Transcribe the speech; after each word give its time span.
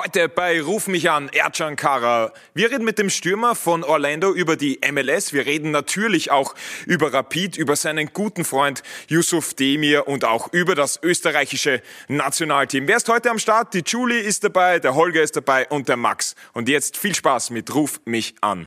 Heute 0.00 0.28
bei 0.28 0.62
Ruf 0.62 0.86
mich 0.86 1.10
an, 1.10 1.28
Ercan 1.28 1.74
Kara. 1.74 2.32
Wir 2.54 2.70
reden 2.70 2.84
mit 2.84 3.00
dem 3.00 3.10
Stürmer 3.10 3.56
von 3.56 3.82
Orlando 3.82 4.32
über 4.32 4.54
die 4.54 4.78
MLS. 4.92 5.32
Wir 5.32 5.44
reden 5.44 5.72
natürlich 5.72 6.30
auch 6.30 6.54
über 6.86 7.12
Rapid, 7.12 7.56
über 7.56 7.74
seinen 7.74 8.12
guten 8.12 8.44
Freund 8.44 8.84
Yusuf 9.08 9.54
Demir 9.54 10.06
und 10.06 10.24
auch 10.24 10.52
über 10.52 10.76
das 10.76 11.00
österreichische 11.02 11.82
Nationalteam. 12.06 12.86
Wer 12.86 12.98
ist 12.98 13.08
heute 13.08 13.28
am 13.28 13.40
Start? 13.40 13.74
Die 13.74 13.82
Julie 13.84 14.20
ist 14.20 14.44
dabei, 14.44 14.78
der 14.78 14.94
Holger 14.94 15.20
ist 15.20 15.34
dabei 15.34 15.66
und 15.66 15.88
der 15.88 15.96
Max. 15.96 16.36
Und 16.52 16.68
jetzt 16.68 16.96
viel 16.96 17.16
Spaß 17.16 17.50
mit 17.50 17.74
Ruf 17.74 18.00
mich 18.04 18.36
an. 18.40 18.66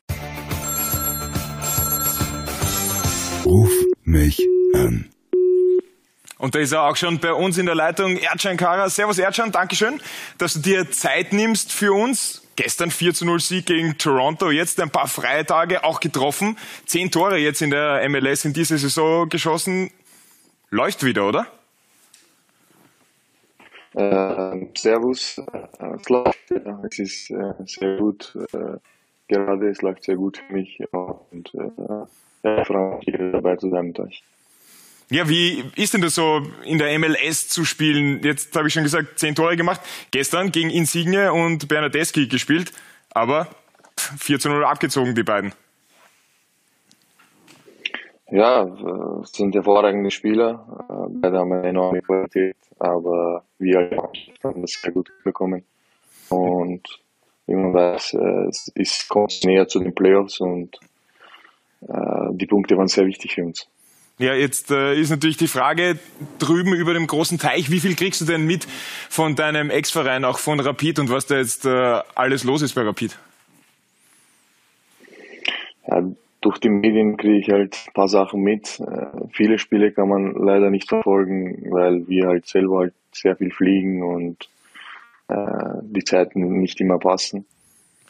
Ruf 3.46 3.72
mich 4.04 4.38
an. 4.74 5.08
Und 6.42 6.56
da 6.56 6.58
ist 6.58 6.72
er 6.72 6.82
auch 6.82 6.96
schon 6.96 7.20
bei 7.20 7.32
uns 7.32 7.56
in 7.56 7.66
der 7.66 7.76
Leitung, 7.76 8.16
Erdschein 8.16 8.56
Kara. 8.56 8.90
Servus 8.90 9.16
Erdschein, 9.16 9.52
Dankeschön, 9.52 10.00
dass 10.38 10.54
du 10.54 10.58
dir 10.58 10.90
Zeit 10.90 11.32
nimmst 11.32 11.70
für 11.70 11.92
uns. 11.92 12.42
Gestern 12.56 12.90
4 12.90 13.14
zu 13.14 13.24
0 13.24 13.38
Sieg 13.38 13.66
gegen 13.66 13.96
Toronto, 13.96 14.50
jetzt 14.50 14.80
ein 14.80 14.90
paar 14.90 15.06
freie 15.06 15.46
Tage 15.46 15.84
auch 15.84 16.00
getroffen. 16.00 16.58
Zehn 16.84 17.12
Tore 17.12 17.38
jetzt 17.38 17.62
in 17.62 17.70
der 17.70 18.08
MLS 18.08 18.44
in 18.44 18.52
dieser 18.54 18.76
Saison 18.76 19.28
geschossen. 19.28 19.92
Läuft 20.70 21.04
wieder, 21.04 21.28
oder? 21.28 21.46
Äh, 23.94 24.66
servus, 24.76 25.40
es 26.00 26.08
läuft, 26.08 26.50
es 26.90 26.98
ist 26.98 27.30
äh, 27.30 27.52
sehr 27.66 27.98
gut, 27.98 28.36
äh, 28.52 28.78
gerade 29.28 29.68
es 29.68 29.80
läuft 29.80 30.02
sehr 30.02 30.16
gut 30.16 30.38
für 30.38 30.52
mich 30.52 30.82
und 30.90 31.54
äh, 31.54 32.60
ich 32.60 32.66
freue 32.66 32.96
mich, 32.96 33.04
hier 33.04 33.30
dabei 33.30 33.54
zu 33.54 33.70
sein 33.70 33.86
mit 33.86 34.00
euch. 34.00 34.24
Ja, 35.12 35.28
wie 35.28 35.62
ist 35.76 35.92
denn 35.92 36.00
das 36.00 36.14
so, 36.14 36.40
in 36.64 36.78
der 36.78 36.98
MLS 36.98 37.46
zu 37.46 37.66
spielen? 37.66 38.22
Jetzt 38.22 38.56
habe 38.56 38.68
ich 38.68 38.72
schon 38.72 38.82
gesagt, 38.82 39.18
zehn 39.18 39.34
Tore 39.34 39.58
gemacht. 39.58 39.82
Gestern 40.10 40.50
gegen 40.50 40.70
Insigne 40.70 41.34
und 41.34 41.68
Bernadeschi 41.68 42.28
gespielt, 42.28 42.72
aber 43.10 43.46
4 43.98 44.38
zu 44.38 44.48
0 44.48 44.64
abgezogen, 44.64 45.14
die 45.14 45.22
beiden. 45.22 45.52
Ja, 48.30 48.62
es 49.22 49.32
sind 49.32 49.54
hervorragende 49.54 50.10
Spieler. 50.10 50.64
Äh, 50.88 51.12
beide 51.20 51.40
haben 51.40 51.52
eine 51.52 51.68
enorme 51.68 52.00
Qualität, 52.00 52.56
aber 52.78 53.44
wir 53.58 53.90
haben 54.42 54.62
das 54.62 54.80
sehr 54.80 54.92
gut 54.92 55.12
bekommen. 55.24 55.62
Und 56.30 56.88
wie 57.46 57.54
man 57.54 57.74
weiß, 57.74 58.14
äh, 58.14 58.80
es 58.80 59.06
kommt 59.10 59.44
näher 59.44 59.68
zu 59.68 59.78
den 59.78 59.94
Playoffs 59.94 60.40
und 60.40 60.80
äh, 61.82 62.28
die 62.30 62.46
Punkte 62.46 62.78
waren 62.78 62.88
sehr 62.88 63.04
wichtig 63.04 63.34
für 63.34 63.44
uns. 63.44 63.68
Ja, 64.18 64.34
jetzt 64.34 64.70
äh, 64.70 64.94
ist 64.94 65.10
natürlich 65.10 65.36
die 65.36 65.48
Frage 65.48 65.98
drüben 66.38 66.74
über 66.74 66.92
dem 66.94 67.06
großen 67.06 67.38
Teich, 67.38 67.70
wie 67.70 67.80
viel 67.80 67.96
kriegst 67.96 68.20
du 68.20 68.24
denn 68.24 68.46
mit 68.46 68.66
von 69.08 69.34
deinem 69.34 69.70
Ex-Verein, 69.70 70.24
auch 70.24 70.38
von 70.38 70.60
Rapid 70.60 70.98
und 70.98 71.10
was 71.10 71.26
da 71.26 71.36
jetzt 71.36 71.64
äh, 71.64 72.00
alles 72.14 72.44
los 72.44 72.62
ist 72.62 72.74
bei 72.74 72.82
Rapid? 72.82 73.18
Ja, 75.88 76.02
durch 76.42 76.58
die 76.58 76.68
Medien 76.68 77.16
kriege 77.16 77.38
ich 77.38 77.50
halt 77.50 77.76
ein 77.86 77.92
paar 77.94 78.08
Sachen 78.08 78.42
mit. 78.42 78.80
Äh, 78.80 79.06
viele 79.32 79.58
Spiele 79.58 79.92
kann 79.92 80.08
man 80.08 80.34
leider 80.34 80.70
nicht 80.70 80.88
verfolgen, 80.88 81.70
weil 81.70 82.06
wir 82.06 82.26
halt 82.26 82.46
selber 82.46 82.80
halt 82.80 82.94
sehr 83.12 83.36
viel 83.36 83.50
fliegen 83.50 84.02
und 84.02 84.48
äh, 85.28 85.80
die 85.82 86.04
Zeiten 86.04 86.60
nicht 86.60 86.80
immer 86.80 86.98
passen. 86.98 87.46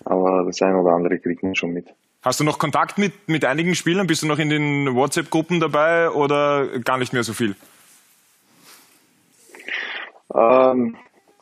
Aber 0.05 0.45
das 0.47 0.61
eine 0.63 0.81
oder 0.81 0.95
andere 0.95 1.19
kriegt 1.19 1.43
man 1.43 1.55
schon 1.55 1.73
mit. 1.73 1.87
Hast 2.23 2.39
du 2.39 2.45
noch 2.45 2.61
Kontakt 2.61 2.99
mit, 2.99 3.29
mit 3.29 3.45
einigen 3.45 3.75
Spielern? 3.75 4.07
Bist 4.07 4.23
du 4.23 4.29
noch 4.29 4.39
in 4.39 4.49
den 4.49 4.95
WhatsApp-Gruppen 4.95 5.59
dabei 5.59 6.09
oder 6.09 6.79
gar 6.79 6.97
nicht 6.97 7.13
mehr 7.13 7.25
so 7.25 7.33
viel? 7.33 7.57
Ähm, 10.33 10.97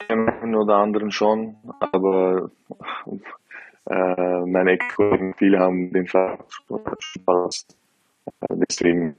einen 0.08 0.54
oder 0.54 0.76
anderen 0.76 1.12
schon, 1.12 1.56
aber 1.80 2.50
äh, 3.90 4.40
meine 4.46 4.72
Ex-Kollegen, 4.72 5.34
viele 5.34 5.58
haben 5.58 5.92
den 5.92 6.06
verpasst. 6.06 7.76
Deswegen 8.48 9.16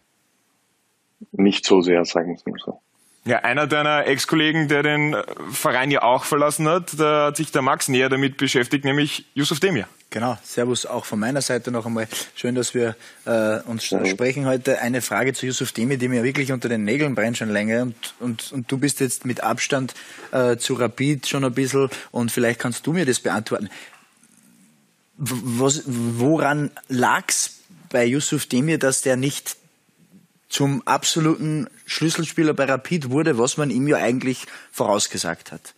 nicht 1.31 1.65
so 1.65 1.81
sehr, 1.81 2.03
sagen 2.05 2.29
wir 2.29 2.35
es 2.35 2.45
mal 2.47 2.57
so. 2.57 2.81
Ja, 3.23 3.39
einer 3.39 3.67
deiner 3.67 4.07
Ex-Kollegen, 4.07 4.67
der 4.67 4.81
den 4.81 5.15
Verein 5.51 5.91
ja 5.91 6.01
auch 6.01 6.23
verlassen 6.23 6.67
hat, 6.67 6.99
da 6.99 7.27
hat 7.27 7.37
sich 7.37 7.51
der 7.51 7.61
Max 7.61 7.87
näher 7.87 8.09
damit 8.09 8.37
beschäftigt, 8.37 8.83
nämlich 8.83 9.25
Yusuf 9.35 9.59
Demir. 9.59 9.87
Genau, 10.09 10.37
Servus 10.43 10.87
auch 10.87 11.05
von 11.05 11.19
meiner 11.19 11.41
Seite 11.41 11.71
noch 11.71 11.85
einmal. 11.85 12.07
Schön, 12.35 12.55
dass 12.55 12.73
wir 12.73 12.95
äh, 13.25 13.59
uns 13.61 13.89
ja. 13.91 14.03
sprechen 14.05 14.47
heute. 14.47 14.81
Eine 14.81 15.01
Frage 15.01 15.33
zu 15.33 15.45
Yusuf 15.45 15.71
Demir, 15.71 15.97
die 15.97 16.07
mir 16.07 16.23
wirklich 16.23 16.51
unter 16.51 16.67
den 16.67 16.83
Nägeln 16.83 17.13
brennt 17.13 17.37
schon 17.37 17.49
länger. 17.49 17.83
Und, 17.83 17.95
und, 18.19 18.51
und 18.51 18.71
du 18.71 18.79
bist 18.79 18.99
jetzt 18.99 19.23
mit 19.23 19.41
Abstand 19.41 19.93
äh, 20.31 20.57
zu 20.57 20.73
Rapid 20.73 21.27
schon 21.27 21.45
ein 21.45 21.53
bisschen 21.53 21.89
und 22.09 22.31
vielleicht 22.31 22.59
kannst 22.59 22.87
du 22.87 22.91
mir 22.91 23.05
das 23.05 23.19
beantworten. 23.19 23.69
Was, 25.15 25.83
woran 25.85 26.71
lag's 26.89 27.59
bei 27.89 28.03
Yusuf 28.03 28.47
Demir, 28.47 28.79
dass 28.79 29.03
der 29.03 29.15
nicht 29.15 29.60
zum 30.51 30.81
absoluten 30.85 31.67
Schlüsselspieler 31.85 32.53
bei 32.53 32.65
Rapid 32.65 33.09
wurde, 33.09 33.37
was 33.37 33.57
man 33.57 33.69
ihm 33.69 33.87
ja 33.87 33.97
eigentlich 33.97 34.45
vorausgesagt 34.71 35.51
hat? 35.53 35.73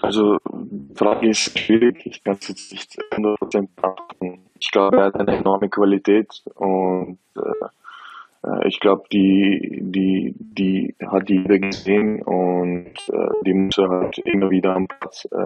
Also, 0.00 0.38
die 0.50 0.94
Frage 0.94 1.28
ist 1.28 1.58
schwierig. 1.58 2.06
Ich 2.06 2.24
kann 2.24 2.38
es 2.40 2.48
jetzt 2.48 2.72
nicht 2.72 2.98
100% 3.12 3.68
beantworten. 3.76 4.46
Ich 4.58 4.70
glaube, 4.70 4.96
er 4.96 5.04
hat 5.06 5.16
eine 5.16 5.36
enorme 5.36 5.68
Qualität 5.68 6.42
und 6.54 7.18
äh, 7.36 8.68
ich 8.68 8.80
glaube, 8.80 9.04
die, 9.12 9.80
die, 9.82 10.34
die 10.38 10.94
hat 11.06 11.28
jeder 11.28 11.58
gesehen 11.58 12.22
und 12.22 12.94
äh, 13.12 13.28
die 13.44 13.52
muss 13.52 13.76
er 13.76 13.90
halt 13.90 14.18
immer 14.18 14.50
wieder 14.50 14.74
am 14.74 14.88
Platz 14.88 15.28
äh, 15.30 15.36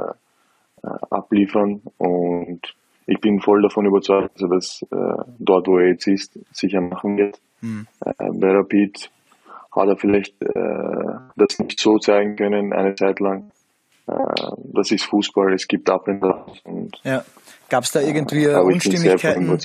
äh 0.87 0.99
abliefern 1.11 1.83
und 1.99 2.75
ich 3.11 3.21
bin 3.21 3.41
voll 3.41 3.61
davon 3.61 3.87
überzeugt, 3.87 4.37
dass 4.37 4.43
er 4.43 4.49
das 4.49 4.83
äh, 4.93 5.25
dort, 5.41 5.67
wo 5.67 5.79
er 5.79 5.89
jetzt 5.89 6.07
ist, 6.07 6.39
sicher 6.53 6.81
machen 6.81 7.17
wird. 7.17 7.41
Mhm. 7.61 7.89
Äh, 8.05 8.13
bei 8.35 8.53
Rapid 8.53 9.11
hat 9.75 9.89
er 9.89 9.97
vielleicht 9.97 10.41
äh, 10.41 10.49
das 11.35 11.59
nicht 11.59 11.81
so 11.81 11.99
zeigen 11.99 12.37
können 12.37 12.73
eine 12.73 12.95
Zeit 12.95 13.19
lang. 13.19 13.51
Äh, 14.07 14.15
das 14.73 14.93
ist 14.93 15.05
Fußball, 15.07 15.53
es 15.53 15.67
gibt 15.67 15.91
Up 15.91 16.07
and 16.07 16.23
Downs. 16.23 17.01
Ja. 17.03 17.25
Gab 17.69 17.83
es 17.83 17.91
da 17.91 18.01
irgendwie 18.01 18.45
äh, 18.45 18.61
Unstimmigkeiten 18.61 19.59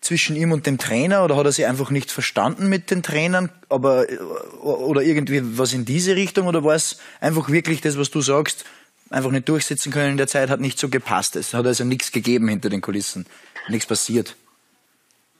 zwischen 0.00 0.36
ihm 0.36 0.52
und 0.52 0.66
dem 0.66 0.78
Trainer 0.78 1.24
oder 1.24 1.36
hat 1.36 1.46
er 1.46 1.52
sich 1.52 1.66
einfach 1.66 1.90
nicht 1.90 2.12
verstanden 2.12 2.68
mit 2.68 2.92
den 2.92 3.02
Trainern? 3.02 3.50
Aber, 3.68 4.08
äh, 4.08 4.16
oder 4.62 5.02
irgendwie 5.02 5.40
was 5.58 5.72
in 5.72 5.84
diese 5.84 6.14
Richtung 6.14 6.46
oder 6.46 6.62
war 6.62 6.76
es 6.76 7.00
einfach 7.20 7.50
wirklich 7.50 7.80
das, 7.80 7.98
was 7.98 8.10
du 8.10 8.20
sagst? 8.20 8.64
Einfach 9.10 9.30
nicht 9.30 9.48
durchsetzen 9.48 9.92
können 9.92 10.12
in 10.12 10.16
der 10.16 10.26
Zeit, 10.26 10.50
hat 10.50 10.60
nicht 10.60 10.78
so 10.78 10.88
gepasst. 10.88 11.36
Es 11.36 11.54
hat 11.54 11.66
also 11.66 11.84
nichts 11.84 12.12
gegeben 12.12 12.48
hinter 12.48 12.68
den 12.68 12.80
Kulissen, 12.80 13.26
nichts 13.68 13.86
passiert. 13.86 14.36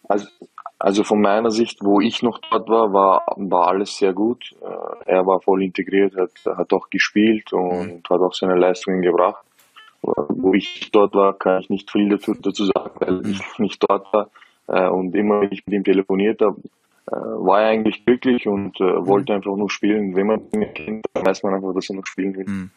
Also, 0.08 0.26
also 0.78 1.04
von 1.04 1.20
meiner 1.20 1.50
Sicht, 1.50 1.78
wo 1.82 2.00
ich 2.00 2.22
noch 2.22 2.38
dort 2.50 2.68
war, 2.68 2.92
war, 2.92 3.22
war 3.36 3.68
alles 3.68 3.96
sehr 3.96 4.12
gut. 4.12 4.52
Äh, 4.62 5.10
er 5.12 5.26
war 5.26 5.40
voll 5.40 5.62
integriert, 5.62 6.14
hat, 6.16 6.30
hat 6.56 6.72
auch 6.72 6.90
gespielt 6.90 7.52
und 7.52 7.86
mhm. 7.86 8.02
hat 8.08 8.20
auch 8.20 8.34
seine 8.34 8.56
Leistungen 8.56 9.02
gebracht. 9.02 9.42
Wo 10.02 10.54
ich 10.54 10.90
dort 10.92 11.14
war, 11.14 11.36
kann 11.36 11.62
ich 11.62 11.70
nicht 11.70 11.90
viel 11.90 12.08
dazu, 12.08 12.34
dazu 12.34 12.66
sagen, 12.66 12.90
weil 13.00 13.14
mhm. 13.14 13.30
ich 13.30 13.58
nicht 13.58 13.82
dort 13.88 14.12
war. 14.12 14.30
Äh, 14.68 14.88
und 14.88 15.14
immer, 15.16 15.40
wenn 15.40 15.52
ich 15.52 15.66
mit 15.66 15.74
ihm 15.74 15.84
telefoniert 15.84 16.40
habe, 16.40 16.60
äh, 17.08 17.14
war 17.14 17.62
er 17.62 17.68
eigentlich 17.68 18.04
glücklich 18.04 18.46
und 18.46 18.78
wollte 18.78 19.32
mhm. 19.32 19.36
einfach 19.36 19.56
nur 19.56 19.70
spielen. 19.70 20.14
Wenn 20.14 20.26
man 20.26 20.42
ihn 20.52 20.74
kennt, 20.74 21.06
dann 21.14 21.26
weiß 21.26 21.42
man 21.42 21.54
einfach, 21.54 21.74
dass 21.74 21.90
er 21.90 21.96
noch 21.96 22.06
spielen 22.06 22.36
will. 22.36 22.46
Mhm. 22.46 22.70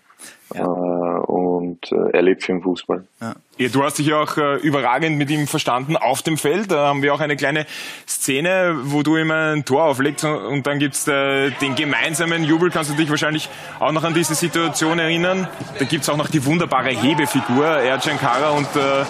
Ja. 0.54 0.64
Äh, 0.64 1.20
und 1.22 1.92
äh, 1.92 2.12
er 2.12 2.22
lebt 2.22 2.44
für 2.44 2.54
den 2.54 2.62
Fußball. 2.62 3.06
Ja. 3.22 3.36
Ja, 3.60 3.68
du 3.68 3.84
hast 3.84 4.00
dich 4.00 4.08
ja 4.08 4.22
auch 4.22 4.38
äh, 4.38 4.56
überragend 4.56 5.18
mit 5.18 5.30
ihm 5.30 5.46
verstanden 5.46 5.98
auf 5.98 6.22
dem 6.22 6.38
Feld. 6.38 6.72
Da 6.72 6.88
haben 6.88 7.02
wir 7.02 7.14
auch 7.14 7.20
eine 7.20 7.36
kleine 7.36 7.66
Szene, 8.08 8.74
wo 8.84 9.04
du 9.04 9.18
ihm 9.18 9.32
ein 9.32 9.66
Tor 9.66 9.84
auflegst 9.84 10.24
und, 10.24 10.38
und 10.38 10.66
dann 10.66 10.80
gibt's 10.80 11.06
äh, 11.10 11.52
den 11.62 11.76
gemeinsamen 11.76 12.46
Jubel. 12.46 12.72
Kannst 12.72 12.90
du 12.90 12.96
dich 12.96 13.10
wahrscheinlich 13.10 13.50
auch 13.80 13.92
noch 13.92 14.06
an 14.06 14.14
diese 14.14 14.34
Situation 14.34 14.98
erinnern? 14.98 15.50
Da 15.78 15.84
gibt's 15.84 16.08
auch 16.08 16.16
noch 16.16 16.30
die 16.30 16.46
wunderbare 16.46 16.92
Hebefigur, 16.92 17.66
Ercan 17.66 18.18
Kara 18.18 18.52
und 18.52 18.68
äh, 18.78 19.04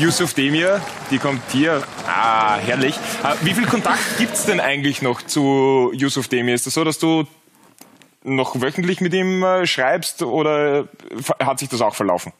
Yusuf 0.00 0.34
Demir. 0.34 0.80
Die 1.10 1.18
kommt 1.18 1.42
hier. 1.50 1.82
Ah, 2.06 2.58
herrlich. 2.58 2.94
Äh, 3.24 3.44
wie 3.44 3.54
viel 3.54 3.66
Kontakt 3.66 4.18
gibt's 4.18 4.46
denn 4.46 4.60
eigentlich 4.60 5.02
noch 5.02 5.20
zu 5.20 5.90
Yusuf 5.94 6.28
Demir? 6.28 6.54
Ist 6.54 6.66
das 6.66 6.74
so, 6.74 6.84
dass 6.84 7.00
du 7.00 7.26
noch 8.26 8.60
wöchentlich 8.60 9.00
mit 9.00 9.14
ihm 9.14 9.42
äh, 9.42 9.66
schreibst 9.66 10.22
oder 10.22 10.88
hat 11.40 11.58
sich 11.58 11.68
das 11.68 11.80
auch 11.80 11.94
verlaufen? 11.94 12.32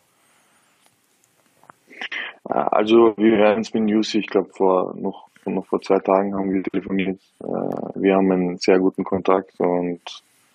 Also 2.45 3.15
wir 3.17 3.39
hören 3.39 3.61
es 3.61 3.73
mit 3.75 3.85
News, 3.85 4.15
ich 4.15 4.27
glaube 4.27 4.51
vor 4.53 4.95
noch, 4.97 5.29
noch 5.47 5.67
vor 5.67 5.81
zwei 5.81 5.99
Tagen 5.99 6.35
haben 6.35 6.53
wir 6.53 6.63
telefoniert. 6.63 7.21
Äh, 7.41 7.47
wir 7.95 8.17
haben 8.17 8.31
einen 8.31 8.59
sehr 8.59 8.79
guten 8.79 9.05
Kontakt 9.05 9.59
und 9.59 10.01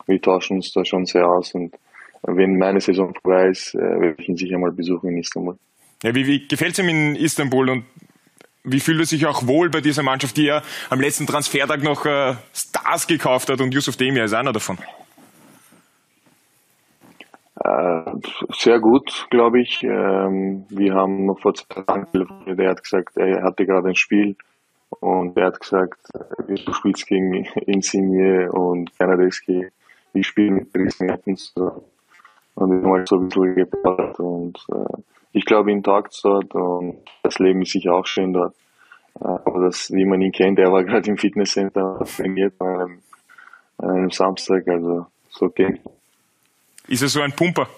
wir 0.05 0.21
tauschen 0.21 0.57
uns 0.57 0.71
da 0.73 0.85
schon 0.85 1.05
sehr 1.05 1.27
aus 1.27 1.53
und 1.53 1.75
wenn 2.23 2.57
meine 2.57 2.79
Saison 2.79 3.13
vorbei 3.21 3.47
ist, 3.47 3.73
äh, 3.73 3.79
werde 3.79 4.15
ich 4.19 4.29
ihn 4.29 4.37
sicher 4.37 4.57
mal 4.57 4.71
besuchen 4.71 5.09
in 5.09 5.17
Istanbul. 5.17 5.57
Ja, 6.03 6.13
wie, 6.15 6.27
wie 6.27 6.47
gefällt 6.47 6.73
es 6.73 6.79
ihm 6.79 6.89
in 6.89 7.15
Istanbul 7.15 7.69
und 7.69 7.85
wie 8.63 8.79
fühlt 8.79 8.99
er 8.99 9.05
sich 9.05 9.25
auch 9.25 9.47
wohl 9.47 9.69
bei 9.69 9.81
dieser 9.81 10.03
Mannschaft, 10.03 10.37
die 10.37 10.43
ja 10.43 10.61
am 10.89 11.01
letzten 11.01 11.25
Transfertag 11.25 11.81
noch 11.83 12.05
äh, 12.05 12.35
Stars 12.53 13.07
gekauft 13.07 13.49
hat 13.49 13.59
und 13.59 13.73
Yusuf 13.73 13.97
Demir 13.97 14.25
ist 14.25 14.33
einer 14.33 14.53
davon? 14.53 14.77
Äh, 17.63 18.11
sehr 18.53 18.79
gut, 18.79 19.27
glaube 19.29 19.61
ich. 19.61 19.83
Ähm, 19.83 20.65
wir 20.69 20.93
haben 20.95 21.35
vor 21.37 21.53
zwei 21.53 21.81
Tagen 21.83 22.11
telefoniert. 22.11 22.59
Er 22.59 22.69
hat 22.71 22.83
gesagt, 22.83 23.17
er 23.17 23.43
hatte 23.43 23.65
gerade 23.65 23.89
ein 23.89 23.95
Spiel 23.95 24.35
und 24.99 25.37
er 25.37 25.47
hat 25.47 25.59
gesagt, 25.59 25.99
du 26.47 26.73
spielst 26.73 27.05
gegen 27.07 27.45
Insigne 27.65 28.51
und 28.51 28.97
Bernadeschi. 28.97 29.67
Ich 30.13 30.27
spiele 30.27 30.51
mit 30.51 30.75
Dries 30.75 30.99
Mertens. 30.99 31.53
Und 32.55 32.77
ich 32.77 32.83
habe 32.83 32.97
halt 32.97 33.07
so 33.07 33.17
ein 33.17 33.29
bisschen 33.29 33.55
geplaudert 33.55 34.19
und 34.19 34.57
äh, 34.69 35.01
ich 35.33 35.45
glaube, 35.45 35.71
ihn 35.71 35.83
tagt 35.83 36.19
dort 36.23 36.53
und 36.53 36.97
das 37.23 37.39
Leben 37.39 37.61
ist 37.61 37.71
sicher 37.71 37.93
auch 37.93 38.05
schön 38.05 38.33
dort. 38.33 38.55
Äh, 39.19 39.27
aber 39.27 39.65
das, 39.65 39.91
wie 39.91 40.05
man 40.05 40.21
ihn 40.21 40.31
kennt, 40.31 40.59
er 40.59 40.71
war 40.71 40.83
gerade 40.83 41.09
im 41.09 41.17
Fitnesscenter 41.17 41.99
trainiert 42.05 42.53
an 42.59 42.67
einem, 42.67 42.99
an 43.77 43.89
einem 43.89 44.11
Samstag, 44.11 44.67
also 44.67 45.05
so 45.29 45.49
geht. 45.49 45.79
Ist 46.91 47.01
er 47.01 47.07
so 47.07 47.21
ein 47.21 47.31
Pumper? 47.31 47.69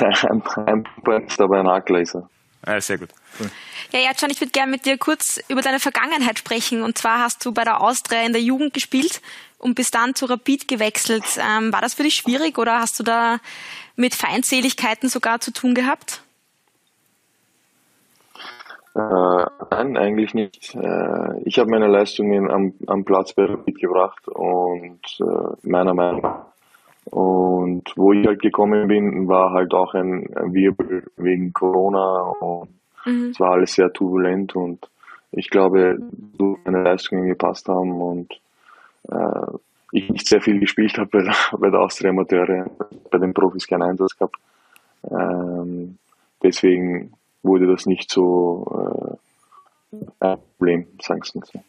ein, 0.00 0.12
ein 0.26 0.42
Pumper 0.42 1.22
ist 1.26 1.40
aber 1.40 1.60
ein 1.60 1.66
Hackläser. 1.66 2.28
Ah, 2.60 2.78
sehr 2.78 2.98
gut. 2.98 3.08
Cool. 3.40 3.50
Ja, 3.90 4.00
Jan, 4.00 4.30
ich 4.30 4.38
würde 4.38 4.50
gerne 4.50 4.70
mit 4.70 4.84
dir 4.84 4.98
kurz 4.98 5.40
über 5.48 5.62
deine 5.62 5.80
Vergangenheit 5.80 6.38
sprechen. 6.38 6.82
Und 6.82 6.98
zwar 6.98 7.20
hast 7.20 7.42
du 7.46 7.52
bei 7.52 7.64
der 7.64 7.80
Austria 7.80 8.20
in 8.20 8.34
der 8.34 8.42
Jugend 8.42 8.74
gespielt 8.74 9.22
und 9.56 9.76
bist 9.76 9.94
dann 9.94 10.14
zu 10.14 10.26
Rapid 10.26 10.68
gewechselt. 10.68 11.24
Ähm, 11.38 11.72
war 11.72 11.80
das 11.80 11.94
für 11.94 12.02
dich 12.02 12.16
schwierig 12.16 12.58
oder 12.58 12.80
hast 12.80 13.00
du 13.00 13.02
da 13.02 13.38
mit 13.94 14.14
Feindseligkeiten 14.14 15.08
sogar 15.08 15.40
zu 15.40 15.54
tun 15.54 15.74
gehabt? 15.74 16.20
Äh, 18.96 19.44
nein, 19.72 19.96
eigentlich 19.98 20.32
nicht. 20.32 20.74
Äh, 20.74 21.42
ich 21.44 21.58
habe 21.58 21.70
meine 21.70 21.86
Leistungen 21.86 22.50
am, 22.50 22.72
am 22.86 23.04
Platz 23.04 23.34
bei 23.34 23.44
Rapid 23.44 23.78
gebracht 23.78 24.26
und 24.26 25.00
äh, 25.20 25.68
meiner 25.68 25.92
Meinung 25.92 26.22
nach. 26.22 26.46
Und 27.04 27.92
wo 27.94 28.12
ich 28.12 28.26
halt 28.26 28.40
gekommen 28.40 28.88
bin, 28.88 29.28
war 29.28 29.52
halt 29.52 29.74
auch 29.74 29.92
ein, 29.92 30.26
ein 30.34 30.54
Wirbel 30.54 31.04
wegen 31.18 31.52
Corona 31.52 32.32
und 32.40 32.70
mhm. 33.04 33.30
es 33.30 33.38
war 33.38 33.52
alles 33.52 33.74
sehr 33.74 33.92
turbulent 33.92 34.56
und 34.56 34.88
ich 35.30 35.50
glaube, 35.50 35.98
so 36.38 36.56
meine 36.64 36.82
Leistungen 36.82 37.28
gepasst 37.28 37.68
haben 37.68 38.00
und 38.00 38.32
äh, 39.10 39.58
ich 39.92 40.08
nicht 40.08 40.26
sehr 40.26 40.40
viel 40.40 40.58
gespielt 40.58 40.96
habe 40.96 41.10
bei 41.12 41.22
der, 41.22 41.34
bei 41.58 41.68
der 41.68 41.80
Austria 41.80 42.10
Amateure, 42.10 42.70
bei 43.10 43.18
den 43.18 43.34
Profis 43.34 43.66
keinen 43.66 43.82
Einsatz 43.82 44.16
gehabt. 44.16 44.36
Ähm, 45.04 45.98
deswegen 46.42 47.12
wurde 47.46 47.66
das 47.66 47.86
nicht 47.86 48.10
so 48.10 49.18
äh, 49.92 49.96
ein 50.20 50.38
Problem, 50.58 50.86
sagen 51.00 51.22
Sie 51.24 51.38
mal 51.38 51.46
so. 51.52 51.62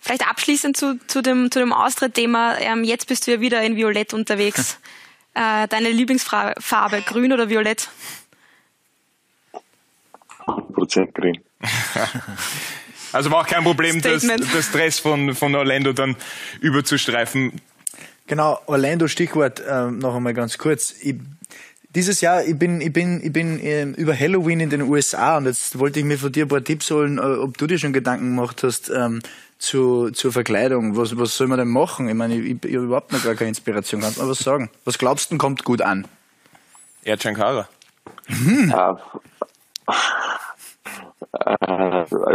Vielleicht 0.00 0.28
abschließend 0.28 0.76
zu, 0.76 0.98
zu 1.06 1.20
dem, 1.22 1.50
zu 1.50 1.58
dem 1.58 1.72
Austria-Thema. 1.72 2.58
Ähm, 2.58 2.84
jetzt 2.84 3.06
bist 3.06 3.26
du 3.26 3.32
ja 3.32 3.40
wieder 3.40 3.62
in 3.62 3.76
Violett 3.76 4.14
unterwegs. 4.14 4.78
äh, 5.34 5.68
deine 5.68 5.90
Lieblingsfarbe, 5.90 7.02
grün 7.02 7.32
oder 7.32 7.48
violett? 7.48 7.88
100% 10.46 11.12
grün. 11.12 11.40
Also 13.12 13.32
war 13.32 13.40
auch 13.40 13.46
kein 13.46 13.64
Problem, 13.64 14.00
das, 14.00 14.24
das 14.24 14.70
Dress 14.70 15.00
von, 15.00 15.34
von 15.34 15.52
Orlando 15.56 15.92
dann 15.92 16.14
überzustreifen. 16.60 17.60
Genau, 18.28 18.60
Orlando 18.66 19.08
Stichwort 19.08 19.58
äh, 19.58 19.90
noch 19.90 20.14
einmal 20.14 20.32
ganz 20.32 20.58
kurz. 20.58 20.94
Ich, 21.02 21.16
dieses 21.94 22.20
Jahr, 22.20 22.44
ich 22.44 22.58
bin, 22.58 22.80
ich 22.80 22.92
bin, 22.92 23.20
ich 23.22 23.32
bin 23.32 23.58
äh, 23.60 23.82
über 23.82 24.18
Halloween 24.18 24.60
in 24.60 24.70
den 24.70 24.82
USA 24.82 25.38
und 25.38 25.46
jetzt 25.46 25.78
wollte 25.78 25.98
ich 25.98 26.04
mir 26.04 26.18
von 26.18 26.30
dir 26.30 26.44
ein 26.44 26.48
paar 26.48 26.62
Tipps 26.62 26.90
holen, 26.90 27.18
äh, 27.18 27.20
ob 27.20 27.58
du 27.58 27.66
dir 27.66 27.78
schon 27.78 27.92
Gedanken 27.92 28.36
gemacht 28.36 28.62
hast 28.62 28.90
ähm, 28.90 29.20
zu, 29.58 30.10
zur 30.10 30.32
Verkleidung. 30.32 30.96
Was, 30.96 31.18
was 31.18 31.36
soll 31.36 31.48
man 31.48 31.58
denn 31.58 31.68
machen? 31.68 32.08
Ich 32.08 32.14
meine, 32.14 32.36
ich, 32.36 32.64
ich 32.64 32.76
habe 32.76 32.86
überhaupt 32.86 33.12
noch 33.12 33.24
gar 33.24 33.34
keine 33.34 33.48
Inspiration. 33.48 34.00
Kannst 34.00 34.18
du 34.18 34.22
mal 34.22 34.30
was 34.30 34.38
sagen? 34.38 34.70
Was 34.84 34.98
glaubst 34.98 35.32
du, 35.32 35.38
kommt 35.38 35.64
gut 35.64 35.82
an? 35.82 36.06
Erdschenkara. 37.02 37.68
Hm. 38.26 38.70
Ja, 38.70 39.00
äh, 41.32 41.66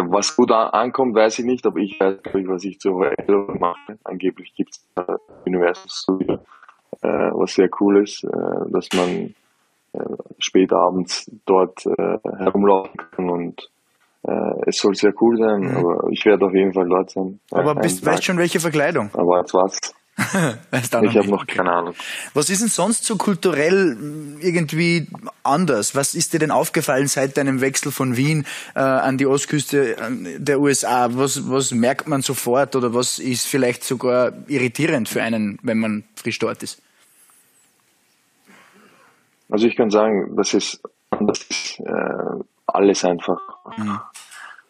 was 0.07 0.35
gut 0.35 0.51
ankommt, 0.51 1.15
weiß 1.15 1.39
ich 1.39 1.45
nicht, 1.45 1.65
aber 1.65 1.79
ich 1.79 1.99
weiß 1.99 2.17
nicht, 2.33 2.47
was 2.47 2.63
ich 2.63 2.79
zu 2.79 2.99
Halloween 2.99 3.59
mache. 3.59 3.97
Angeblich 4.03 4.53
gibt 4.55 4.71
es 4.71 4.85
äh, 4.95 5.17
Universal 5.45 5.89
Studio, 5.89 6.39
äh, 7.01 7.07
was 7.07 7.53
sehr 7.53 7.69
cool 7.79 8.03
ist, 8.03 8.25
dass 8.69 8.89
man 8.93 9.33
äh, 9.95 10.15
spät 10.39 10.73
abends 10.73 11.31
dort 11.45 11.85
äh, 11.85 12.17
herumlaufen 12.37 12.97
kann 13.11 13.29
und 13.29 13.69
äh, 14.23 14.31
es 14.67 14.77
soll 14.77 14.95
sehr 14.95 15.13
cool 15.21 15.37
sein, 15.37 15.61
mhm. 15.61 15.77
aber 15.77 16.09
ich 16.11 16.25
werde 16.25 16.45
auf 16.45 16.53
jeden 16.53 16.73
Fall 16.73 16.87
dort 16.87 17.11
sein. 17.11 17.39
Aber 17.51 17.75
bist, 17.75 18.05
weißt 18.05 18.23
schon 18.23 18.37
welche 18.37 18.59
Verkleidung? 18.59 19.09
Aber 19.13 19.39
jetzt 19.39 19.53
war's 19.53 19.79
ich 20.71 20.93
habe 20.93 21.29
noch 21.29 21.45
keine 21.45 21.71
Ahnung. 21.71 21.93
Was 22.33 22.49
ist 22.49 22.61
denn 22.61 22.69
sonst 22.69 23.03
so 23.03 23.17
kulturell 23.17 23.97
irgendwie 24.39 25.07
anders? 25.43 25.93
Was 25.93 26.15
ist 26.15 26.31
dir 26.31 26.39
denn 26.39 26.51
aufgefallen 26.51 27.07
seit 27.07 27.35
deinem 27.35 27.59
Wechsel 27.59 27.91
von 27.91 28.15
Wien 28.15 28.45
äh, 28.75 28.79
an 28.79 29.17
die 29.17 29.25
Ostküste 29.25 29.97
der 30.37 30.61
USA? 30.61 31.09
Was, 31.11 31.49
was 31.49 31.71
merkt 31.71 32.07
man 32.07 32.21
sofort 32.21 32.77
oder 32.77 32.93
was 32.93 33.19
ist 33.19 33.45
vielleicht 33.45 33.83
sogar 33.83 34.31
irritierend 34.47 35.09
für 35.09 35.21
einen, 35.21 35.59
wenn 35.63 35.79
man 35.79 36.05
frisch 36.15 36.39
dort 36.39 36.63
ist? 36.63 36.81
Also 39.49 39.67
ich 39.67 39.75
kann 39.75 39.89
sagen, 39.89 40.35
das 40.35 40.53
ist, 40.53 40.81
das 41.11 41.39
ist 41.43 41.79
äh, 41.79 42.43
alles 42.65 43.05
einfach. 43.05 43.39
Mhm. 43.77 43.99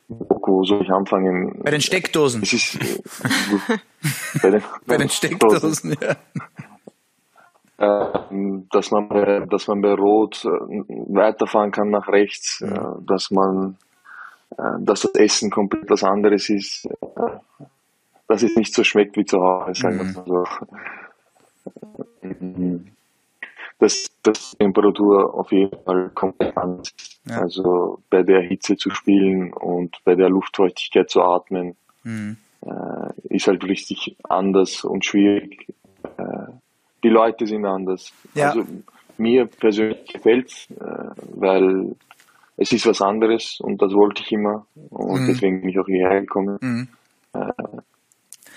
Wo 0.08 0.64
soll 0.64 0.84
ich 0.84 0.92
anfangen? 0.92 1.62
Bei 1.64 1.72
den 1.72 1.82
Steckdosen. 1.82 2.44
Es 2.44 2.54
ist, 2.54 2.76
äh, 2.76 3.00
bei, 4.42 4.52
den, 4.52 4.64
bei 4.86 4.98
den 4.98 5.10
Steckdosen, 5.10 5.98
ja. 6.00 6.16
Äh, 7.78 8.06
dass 8.72 8.92
man 8.92 9.10
bei, 9.10 9.46
dass 9.50 9.68
man 9.68 9.82
bei 9.82 9.94
Rot 9.94 10.46
äh, 10.46 10.48
weiterfahren 10.48 11.72
kann 11.72 11.90
nach 11.90 12.08
rechts, 12.08 12.62
äh, 12.62 12.80
dass 13.06 13.32
man, 13.32 13.78
dass 14.80 15.02
das 15.02 15.16
Essen 15.16 15.52
komplett 15.52 15.90
was 15.90 16.04
anderes 16.04 16.50
ist, 16.50 16.88
dass 18.30 18.44
es 18.44 18.56
nicht 18.56 18.74
so 18.74 18.86
schmeckt 18.86 19.18
wie 19.18 19.26
zu 19.26 19.38
Hause, 19.40 19.82
sagen 19.82 19.98
wir 19.98 20.06
mhm. 22.32 22.86
so. 22.86 22.95
Dass, 23.80 24.10
die 24.26 24.58
Temperatur 24.58 25.34
auf 25.34 25.52
jeden 25.52 25.78
Fall 25.84 26.10
komplett 26.12 26.58
anders 26.58 26.94
ist. 26.98 27.20
Ja. 27.30 27.42
Also 27.42 28.00
bei 28.10 28.24
der 28.24 28.42
Hitze 28.42 28.78
zu 28.78 28.90
spielen 28.90 29.54
und 29.54 29.98
bei 30.04 30.16
der 30.16 30.30
Luftfeuchtigkeit 30.30 31.10
zu 31.10 31.22
atmen, 31.22 31.76
mhm. 32.04 32.38
äh, 32.62 33.36
ist 33.36 33.48
halt 33.48 33.64
richtig 33.66 34.16
anders 34.24 34.84
und 34.84 35.06
schwierig. 35.06 35.68
Äh, 36.18 36.52
die 37.04 37.10
Leute 37.10 37.46
sind 37.46 37.66
anders. 37.66 38.14
Ja. 38.34 38.50
Also 38.50 38.66
mir 39.18 39.46
persönlich 39.46 40.06
gefällt 40.12 40.52
äh, 40.80 41.10
weil 41.34 41.96
es 42.58 42.72
ist 42.72 42.86
was 42.86 43.02
anderes 43.02 43.60
und 43.60 43.82
das 43.82 43.94
wollte 43.94 44.22
ich 44.24 44.32
immer 44.32 44.66
und 44.90 45.24
mhm. 45.24 45.28
deswegen 45.28 45.62
bin 45.62 45.70
ich 45.70 45.80
auch 45.80 45.86
hierher 45.86 46.22
gekommen. 46.22 46.58
Mhm. 46.62 46.88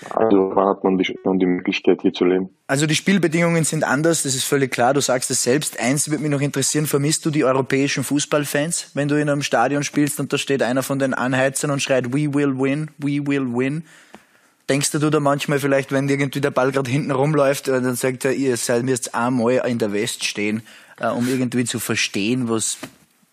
Also 0.09 0.51
wann 0.53 0.67
hat 0.67 0.83
man 0.83 0.97
die, 0.97 1.17
die 1.25 1.45
Möglichkeit, 1.45 2.01
hier 2.01 2.13
zu 2.13 2.25
leben? 2.25 2.49
Also 2.67 2.87
die 2.87 2.95
Spielbedingungen 2.95 3.63
sind 3.63 3.83
anders, 3.83 4.23
das 4.23 4.35
ist 4.35 4.45
völlig 4.45 4.71
klar. 4.71 4.93
Du 4.93 5.01
sagst 5.01 5.29
es 5.31 5.43
selbst. 5.43 5.79
Eins 5.79 6.09
würde 6.09 6.21
mich 6.21 6.31
noch 6.31 6.41
interessieren, 6.41 6.85
vermisst 6.85 7.25
du 7.25 7.31
die 7.31 7.43
europäischen 7.43 8.03
Fußballfans, 8.03 8.91
wenn 8.93 9.07
du 9.07 9.19
in 9.19 9.29
einem 9.29 9.41
Stadion 9.41 9.83
spielst 9.83 10.19
und 10.19 10.31
da 10.31 10.37
steht 10.37 10.63
einer 10.63 10.83
von 10.83 10.99
den 10.99 11.13
Anheizern 11.13 11.71
und 11.71 11.81
schreit 11.81 12.13
We 12.13 12.33
will 12.33 12.57
win, 12.57 12.89
we 12.97 13.25
will 13.25 13.45
win. 13.45 13.83
Denkst 14.69 14.91
du 14.91 14.99
da 14.99 15.19
manchmal 15.19 15.59
vielleicht, 15.59 15.91
wenn 15.91 16.07
irgendwie 16.07 16.41
der 16.41 16.51
Ball 16.51 16.71
gerade 16.71 16.91
hinten 16.91 17.11
rumläuft, 17.11 17.67
äh, 17.67 17.81
dann 17.81 17.95
sagt 17.95 18.23
er, 18.23 18.33
ihr 18.33 18.55
seid 18.55 18.83
mir 18.83 18.91
jetzt 18.91 19.15
einmal 19.15 19.67
in 19.67 19.79
der 19.79 19.91
West 19.91 20.23
stehen, 20.23 20.61
äh, 20.99 21.07
um 21.07 21.27
irgendwie 21.27 21.65
zu 21.65 21.79
verstehen, 21.79 22.49
was 22.49 22.77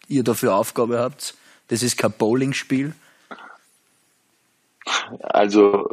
ihr 0.08 0.25
da 0.25 0.35
für 0.35 0.54
Aufgabe 0.54 0.99
habt? 0.99 1.35
Das 1.68 1.82
ist 1.82 1.99
kein 1.99 2.12
Bowling-Spiel. 2.12 2.94
Also 5.20 5.88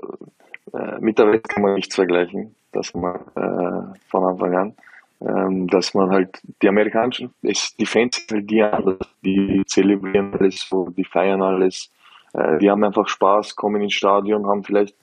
äh, 0.74 1.00
mit 1.00 1.20
der 1.20 1.28
Welt 1.28 1.48
kann 1.48 1.64
man 1.64 1.76
nichts 1.76 1.96
vergleichen, 1.96 2.56
dass 2.72 2.94
man 2.94 3.16
äh, 3.36 4.00
von 4.10 4.24
Anfang 4.26 4.56
an, 4.56 4.76
ähm, 5.22 5.68
dass 5.68 5.94
man 5.94 6.10
halt 6.10 6.42
die 6.62 6.68
amerikanischen, 6.68 7.34
ist, 7.42 7.80
die 7.80 7.86
Fans 7.86 8.26
halt 8.32 8.50
die 8.50 8.62
anders, 8.62 8.98
die 9.24 9.64
zelebrieren 9.66 10.34
alles 10.34 10.68
so, 10.68 10.90
die 10.90 11.06
feiern 11.06 11.42
alles, 11.42 11.92
äh, 12.34 12.58
die 12.60 12.70
haben 12.70 12.84
einfach 12.84 13.08
Spaß, 13.08 13.56
kommen 13.56 13.82
ins 13.82 13.94
Stadion, 13.94 14.48
haben 14.48 14.64
vielleicht 14.64 14.96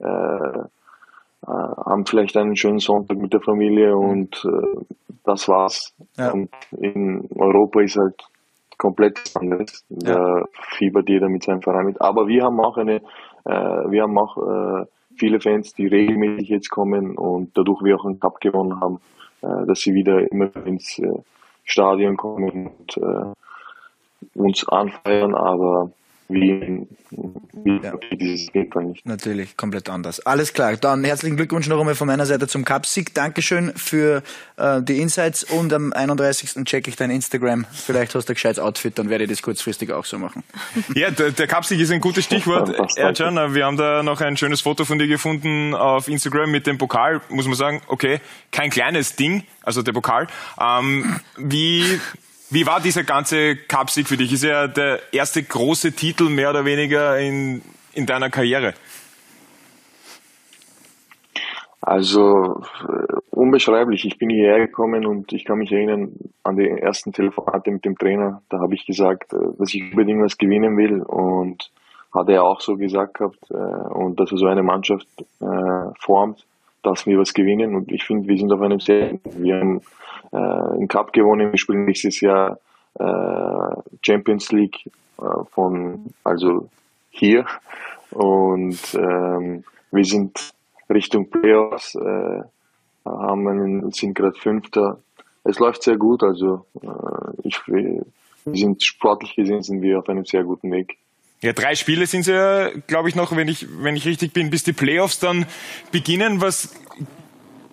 äh, 0.00 0.62
äh, 1.46 1.50
haben 1.50 2.04
vielleicht 2.04 2.36
einen 2.36 2.56
schönen 2.56 2.78
Sonntag 2.78 3.16
mit 3.18 3.32
der 3.32 3.40
Familie 3.40 3.96
und 3.96 4.44
äh, 4.44 4.84
das 5.24 5.48
war's. 5.48 5.94
Ja. 6.16 6.32
Und 6.32 6.50
in 6.72 7.28
Europa 7.34 7.80
ist 7.80 7.96
halt 7.96 8.22
komplett 8.76 9.20
anders. 9.34 9.84
Ja. 9.88 10.14
Da 10.14 10.44
fiebert 10.76 11.08
jeder 11.08 11.28
mit 11.28 11.44
seinem 11.44 11.62
Verein 11.62 11.86
mit. 11.86 12.00
Aber 12.00 12.26
wir 12.26 12.44
haben 12.44 12.60
auch 12.60 12.76
eine, 12.76 12.96
äh, 13.44 13.90
wir 13.90 14.02
haben 14.02 14.18
auch 14.18 14.36
äh, 14.36 14.86
viele 15.18 15.40
Fans, 15.40 15.74
die 15.74 15.86
regelmäßig 15.86 16.48
jetzt 16.48 16.70
kommen 16.70 17.16
und 17.16 17.56
dadurch 17.56 17.82
wir 17.82 17.96
auch 17.96 18.04
einen 18.04 18.20
Cup 18.20 18.40
gewonnen 18.40 18.80
haben, 18.80 19.00
äh, 19.42 19.66
dass 19.66 19.80
sie 19.80 19.94
wieder 19.94 20.30
immer 20.30 20.50
ins 20.64 20.98
äh, 20.98 21.22
Stadion 21.64 22.16
kommen 22.16 22.68
und 22.68 22.96
äh, 22.96 24.38
uns 24.38 24.66
anfeiern. 24.68 25.34
Aber 25.34 25.90
wie, 26.28 26.86
wie 27.64 27.80
ja. 27.82 27.94
dieses 28.12 28.50
Paper 28.50 28.82
nicht. 28.82 29.06
Natürlich, 29.06 29.56
komplett 29.56 29.88
anders. 29.88 30.20
Alles 30.20 30.52
klar. 30.52 30.76
Dann 30.76 31.04
herzlichen 31.04 31.36
Glückwunsch 31.36 31.68
noch 31.68 31.80
einmal 31.80 31.94
von 31.94 32.06
meiner 32.06 32.26
Seite 32.26 32.46
zum 32.46 32.64
Cup-Sieg. 32.64 33.14
Dankeschön 33.14 33.72
für 33.74 34.22
äh, 34.56 34.82
die 34.82 35.00
Insights 35.00 35.44
und 35.44 35.72
am 35.72 35.92
31. 35.92 36.64
checke 36.64 36.90
ich 36.90 36.96
dein 36.96 37.10
Instagram. 37.10 37.64
Vielleicht 37.72 38.14
hast 38.14 38.28
du 38.28 38.32
ein 38.32 38.34
gescheites 38.34 38.58
Outfit, 38.58 38.98
dann 38.98 39.08
werde 39.08 39.24
ich 39.24 39.30
das 39.30 39.42
kurzfristig 39.42 39.90
auch 39.92 40.04
so 40.04 40.18
machen. 40.18 40.44
Ja, 40.94 41.10
der, 41.10 41.30
der 41.30 41.46
Cup-Sieg 41.46 41.80
ist 41.80 41.90
ein 41.90 42.00
gutes 42.00 42.24
Stichwort. 42.24 42.74
Ercan, 42.96 43.54
wir 43.54 43.64
haben 43.64 43.76
da 43.76 44.02
noch 44.02 44.20
ein 44.20 44.36
schönes 44.36 44.60
Foto 44.60 44.84
von 44.84 44.98
dir 44.98 45.06
gefunden 45.06 45.74
auf 45.74 46.08
Instagram 46.08 46.50
mit 46.50 46.66
dem 46.66 46.76
Pokal. 46.76 47.20
Muss 47.30 47.46
man 47.46 47.54
sagen, 47.54 47.80
okay, 47.88 48.20
kein 48.52 48.70
kleines 48.70 49.16
Ding, 49.16 49.44
also 49.62 49.82
der 49.82 49.92
Pokal. 49.92 50.26
Ähm, 50.60 51.20
wie 51.36 52.00
wie 52.50 52.66
war 52.66 52.80
dieser 52.80 53.04
ganze 53.04 53.56
Cupsieg 53.56 54.08
für 54.08 54.16
dich? 54.16 54.32
Ist 54.32 54.44
ja 54.44 54.66
der 54.66 55.00
erste 55.12 55.42
große 55.42 55.92
Titel 55.92 56.30
mehr 56.30 56.50
oder 56.50 56.64
weniger 56.64 57.18
in, 57.18 57.62
in 57.92 58.06
deiner 58.06 58.30
Karriere. 58.30 58.74
Also 61.80 62.62
äh, 62.88 63.14
unbeschreiblich. 63.30 64.04
Ich 64.04 64.18
bin 64.18 64.30
hierher 64.30 64.58
gekommen 64.58 65.06
und 65.06 65.32
ich 65.32 65.44
kann 65.44 65.58
mich 65.58 65.72
erinnern 65.72 66.12
an 66.42 66.56
die 66.56 66.68
ersten 66.68 67.12
Telefonate 67.12 67.70
mit 67.70 67.84
dem 67.84 67.96
Trainer. 67.96 68.42
Da 68.48 68.58
habe 68.58 68.74
ich 68.74 68.84
gesagt, 68.86 69.32
äh, 69.32 69.36
dass 69.58 69.72
ich 69.74 69.82
unbedingt 69.82 70.22
was 70.22 70.38
gewinnen 70.38 70.76
will 70.76 71.02
und 71.02 71.70
hat 72.12 72.28
er 72.30 72.44
auch 72.44 72.60
so 72.60 72.76
gesagt 72.76 73.14
gehabt 73.14 73.38
äh, 73.50 73.54
und 73.54 74.18
dass 74.18 74.32
er 74.32 74.38
so 74.38 74.46
eine 74.46 74.62
Mannschaft 74.62 75.06
formt, 76.00 76.44
dass 76.88 77.06
wir 77.06 77.18
was 77.18 77.34
gewinnen 77.34 77.74
und 77.74 77.92
ich 77.92 78.04
finde, 78.04 78.28
wir 78.28 78.38
sind 78.38 78.52
auf 78.52 78.60
einem 78.60 78.80
sehr, 78.80 79.18
wir 79.24 79.56
haben 79.56 79.80
äh, 80.32 80.36
einen 80.36 80.88
Cup 80.88 81.12
gewonnen. 81.12 81.52
Wir 81.52 81.58
spielen 81.58 81.84
nächstes 81.84 82.20
Jahr 82.20 82.58
äh, 82.98 83.76
Champions 84.02 84.50
League 84.52 84.86
äh, 85.18 85.44
von, 85.50 86.06
also 86.24 86.68
hier. 87.10 87.44
Und 88.10 88.78
ähm, 88.94 89.64
wir 89.90 90.04
sind 90.04 90.52
Richtung 90.88 91.30
Playoffs, 91.30 91.94
äh, 91.94 92.42
haben 93.04 93.48
einen, 93.48 93.90
sind 93.92 94.14
gerade 94.14 94.38
Fünfter. 94.38 94.98
Es 95.44 95.58
läuft 95.58 95.82
sehr 95.82 95.96
gut, 95.96 96.22
also 96.22 96.64
äh, 96.82 96.88
ich, 97.42 97.60
wir 97.66 98.04
sind 98.52 98.82
sportlich 98.82 99.34
gesehen 99.36 99.62
sind 99.62 99.82
wir 99.82 99.98
auf 99.98 100.08
einem 100.08 100.24
sehr 100.24 100.44
guten 100.44 100.70
Weg. 100.70 100.96
Ja, 101.40 101.52
drei 101.52 101.76
Spiele 101.76 102.06
sind 102.06 102.22
es 102.22 102.26
ja, 102.26 102.70
glaube 102.88 103.08
ich, 103.08 103.14
noch, 103.14 103.34
wenn 103.36 103.46
ich, 103.46 103.66
wenn 103.80 103.94
ich 103.94 104.06
richtig 104.06 104.32
bin, 104.32 104.50
bis 104.50 104.64
die 104.64 104.72
Playoffs 104.72 105.20
dann 105.20 105.46
beginnen. 105.92 106.40
Was 106.40 106.74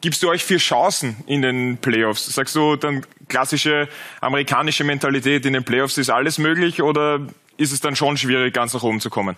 gibst 0.01 0.21
du 0.21 0.29
euch 0.29 0.43
für 0.43 0.57
Chancen 0.57 1.17
in 1.25 1.41
den 1.41 1.77
Playoffs? 1.77 2.27
Sagst 2.27 2.55
du 2.55 2.75
dann 2.75 3.03
klassische 3.27 3.87
amerikanische 4.21 4.83
Mentalität 4.83 5.47
in 5.47 5.53
den 5.53 5.63
Playoffs 5.63 5.97
ist 5.97 6.11
alles 6.11 6.37
möglich 6.37 6.83
oder 6.83 7.25
ist 7.57 7.73
es 7.73 7.79
dann 7.79 7.95
schon 7.95 8.17
schwierig, 8.17 8.53
ganz 8.53 8.75
nach 8.75 8.83
oben 8.83 8.99
zu 8.99 9.09
kommen? 9.09 9.35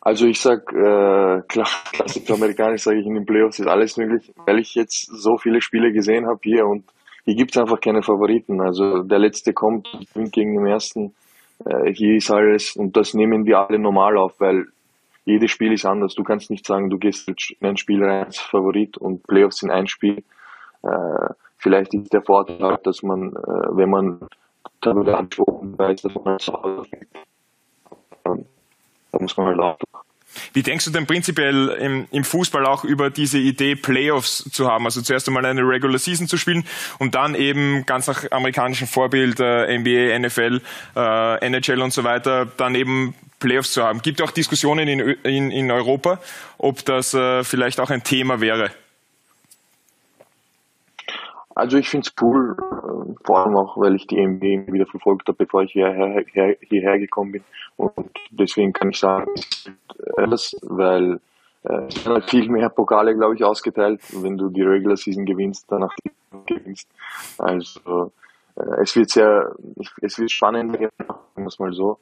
Also 0.00 0.26
ich 0.26 0.38
sag 0.38 0.70
äh, 0.70 1.40
klar, 1.48 1.68
klassisch 1.92 2.30
amerikanisch 2.30 2.82
sage 2.82 3.00
ich 3.00 3.06
in 3.06 3.14
den 3.14 3.24
Playoffs 3.24 3.58
ist 3.58 3.66
alles 3.66 3.96
möglich, 3.96 4.32
weil 4.46 4.60
ich 4.60 4.74
jetzt 4.74 5.06
so 5.06 5.38
viele 5.38 5.60
Spiele 5.60 5.92
gesehen 5.92 6.26
habe 6.26 6.38
hier 6.42 6.66
und 6.66 6.84
hier 7.24 7.34
gibt 7.34 7.56
es 7.56 7.60
einfach 7.60 7.80
keine 7.80 8.02
Favoriten. 8.02 8.60
Also 8.60 9.02
der 9.02 9.18
letzte 9.18 9.54
kommt 9.54 9.88
gegen 10.14 10.56
den 10.56 10.66
ersten. 10.66 11.14
Äh, 11.64 11.92
hier 11.92 12.16
ist 12.16 12.30
alles 12.30 12.76
und 12.76 12.96
das 12.96 13.14
nehmen 13.14 13.46
wir 13.46 13.58
alle 13.58 13.78
normal 13.78 14.16
auf, 14.16 14.38
weil 14.40 14.66
jedes 15.24 15.50
Spiel 15.50 15.72
ist 15.72 15.86
anders. 15.86 16.14
Du 16.14 16.22
kannst 16.22 16.50
nicht 16.50 16.66
sagen, 16.66 16.90
du 16.90 16.98
gehst 16.98 17.28
in 17.28 17.36
ein 17.66 17.76
Spiel 17.76 18.02
rein 18.04 18.26
als 18.26 18.38
Favorit 18.38 18.98
und 18.98 19.22
Playoffs 19.26 19.58
sind 19.58 19.70
ein 19.70 19.86
Spiel. 19.86 20.22
Äh, 20.82 21.34
vielleicht 21.56 21.94
ist 21.94 22.12
der 22.12 22.22
Vorteil, 22.22 22.78
dass 22.82 23.02
man, 23.02 23.30
äh, 23.30 23.76
wenn 23.76 23.90
man 23.90 24.20
darüber 24.80 25.18
angesprochen 25.18 25.78
weiß, 25.78 26.02
dass 26.02 26.14
man 26.14 26.38
zu 26.38 26.52
Hause 26.52 26.90
da 29.14 29.20
muss 29.20 29.36
man 29.36 29.46
halt 29.46 29.60
auch 29.60 29.78
wie 30.52 30.62
denkst 30.62 30.84
du 30.84 30.90
denn 30.90 31.06
prinzipiell 31.06 31.68
im, 31.80 32.06
im, 32.10 32.24
Fußball 32.24 32.66
auch 32.66 32.84
über 32.84 33.10
diese 33.10 33.38
Idee, 33.38 33.76
Playoffs 33.76 34.48
zu 34.50 34.68
haben? 34.68 34.84
Also 34.84 35.02
zuerst 35.02 35.28
einmal 35.28 35.44
eine 35.44 35.62
Regular 35.62 35.98
Season 35.98 36.28
zu 36.28 36.36
spielen 36.36 36.64
und 36.98 37.14
dann 37.14 37.34
eben 37.34 37.86
ganz 37.86 38.06
nach 38.06 38.30
amerikanischem 38.30 38.86
Vorbild 38.86 39.40
äh, 39.40 39.78
NBA, 39.78 40.18
NFL, 40.18 40.60
äh, 40.96 41.46
NHL 41.46 41.82
und 41.82 41.92
so 41.92 42.04
weiter, 42.04 42.46
dann 42.56 42.74
eben 42.74 43.14
Playoffs 43.38 43.72
zu 43.72 43.82
haben. 43.82 44.00
Gibt 44.00 44.22
auch 44.22 44.30
Diskussionen 44.30 44.88
in, 44.88 45.00
in, 45.00 45.50
in 45.50 45.70
Europa, 45.70 46.18
ob 46.58 46.84
das 46.84 47.14
äh, 47.14 47.44
vielleicht 47.44 47.80
auch 47.80 47.90
ein 47.90 48.02
Thema 48.02 48.40
wäre? 48.40 48.70
Also 51.54 51.76
ich 51.76 51.88
finde 51.88 52.08
es 52.08 52.14
cool, 52.20 52.56
vor 53.24 53.38
allem 53.38 53.56
auch, 53.56 53.76
weil 53.76 53.94
ich 53.96 54.06
die 54.06 54.24
NBA 54.24 54.72
wieder 54.72 54.86
verfolgt 54.86 55.28
habe, 55.28 55.38
bevor 55.38 55.62
ich 55.62 55.72
hierher, 55.72 56.24
her, 56.32 56.56
hierher 56.60 56.98
gekommen 56.98 57.32
bin. 57.32 57.44
Und 57.76 58.10
deswegen 58.30 58.72
kann 58.72 58.90
ich 58.90 58.98
sagen, 58.98 59.30
das, 60.16 60.54
weil 60.62 61.20
äh, 61.64 61.86
es 61.88 62.04
werden 62.04 62.14
halt 62.14 62.30
viel 62.30 62.48
mehr 62.48 62.68
Pokale, 62.68 63.14
glaube 63.14 63.34
ich, 63.34 63.44
ausgeteilt, 63.44 64.00
wenn 64.22 64.36
du 64.36 64.48
die 64.50 64.62
Regular 64.62 64.96
Season 64.96 65.24
gewinnst, 65.24 65.66
danach 65.68 65.94
die 66.04 66.10
gewinnst. 66.46 66.88
Also 67.38 68.12
äh, 68.56 68.82
es 68.82 68.94
wird 68.96 69.10
sehr, 69.10 69.54
es 70.02 70.18
wird 70.18 70.30
spannend, 70.30 70.78
muss 71.36 71.58
mal 71.58 71.72
so. 71.72 71.98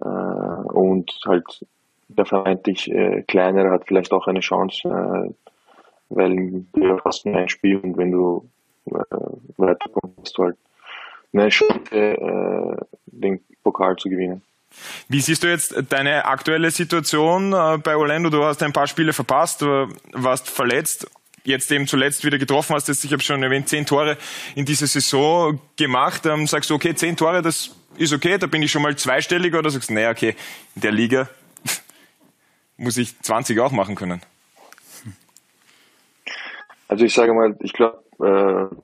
Äh, 0.00 0.04
und 0.04 1.12
halt 1.26 1.66
der 2.08 2.24
vermeintlich 2.24 2.90
äh, 2.90 3.22
kleinere 3.22 3.70
hat 3.70 3.86
vielleicht 3.86 4.12
auch 4.12 4.26
eine 4.26 4.40
Chance, 4.40 4.88
äh, 4.88 5.32
weil 6.08 6.64
du 6.72 6.98
fast 6.98 7.26
nur 7.26 7.36
ein 7.36 7.48
Spiel 7.48 7.78
und 7.78 7.96
wenn 7.96 8.12
du 8.12 8.48
äh, 8.86 9.16
weiterkommst, 9.56 10.07
hast 10.28 10.38
du 10.38 10.44
halt 10.44 10.56
eine 11.32 11.48
Chance, 11.48 11.94
äh, 11.94 12.76
den 13.06 13.40
Pokal 13.62 13.96
zu 13.96 14.08
gewinnen. 14.08 14.42
Wie 15.08 15.20
siehst 15.20 15.42
du 15.42 15.48
jetzt 15.48 15.74
deine 15.88 16.26
aktuelle 16.26 16.70
Situation 16.70 17.52
äh, 17.52 17.78
bei 17.78 17.96
Orlando? 17.96 18.30
Du 18.30 18.44
hast 18.44 18.62
ein 18.62 18.72
paar 18.72 18.86
Spiele 18.86 19.12
verpasst, 19.12 19.62
du 19.62 19.88
warst 20.12 20.50
verletzt, 20.50 21.10
jetzt 21.44 21.70
eben 21.72 21.86
zuletzt 21.86 22.24
wieder 22.24 22.38
getroffen 22.38 22.74
hast. 22.76 22.88
Jetzt, 22.88 23.04
ich 23.04 23.12
habe 23.12 23.22
schon 23.22 23.42
erwähnt, 23.42 23.68
zehn 23.68 23.86
Tore 23.86 24.18
in 24.54 24.66
dieser 24.66 24.86
Saison 24.86 25.58
gemacht. 25.76 26.26
Ähm, 26.26 26.46
sagst 26.46 26.70
du, 26.70 26.74
okay, 26.74 26.94
zehn 26.94 27.16
Tore, 27.16 27.40
das 27.40 27.74
ist 27.96 28.12
okay, 28.12 28.36
da 28.38 28.46
bin 28.46 28.62
ich 28.62 28.70
schon 28.70 28.82
mal 28.82 28.94
zweistellig 28.96 29.54
oder 29.54 29.70
sagst 29.70 29.88
du, 29.88 29.94
naja, 29.94 30.10
okay, 30.10 30.36
in 30.74 30.82
der 30.82 30.92
Liga 30.92 31.28
muss 32.76 32.98
ich 32.98 33.18
20 33.20 33.58
auch 33.60 33.72
machen 33.72 33.94
können? 33.94 34.20
Also 36.88 37.04
ich 37.04 37.14
sage 37.14 37.34
mal, 37.34 37.56
ich 37.60 37.72
glaube, 37.72 38.02
äh, 38.20 38.74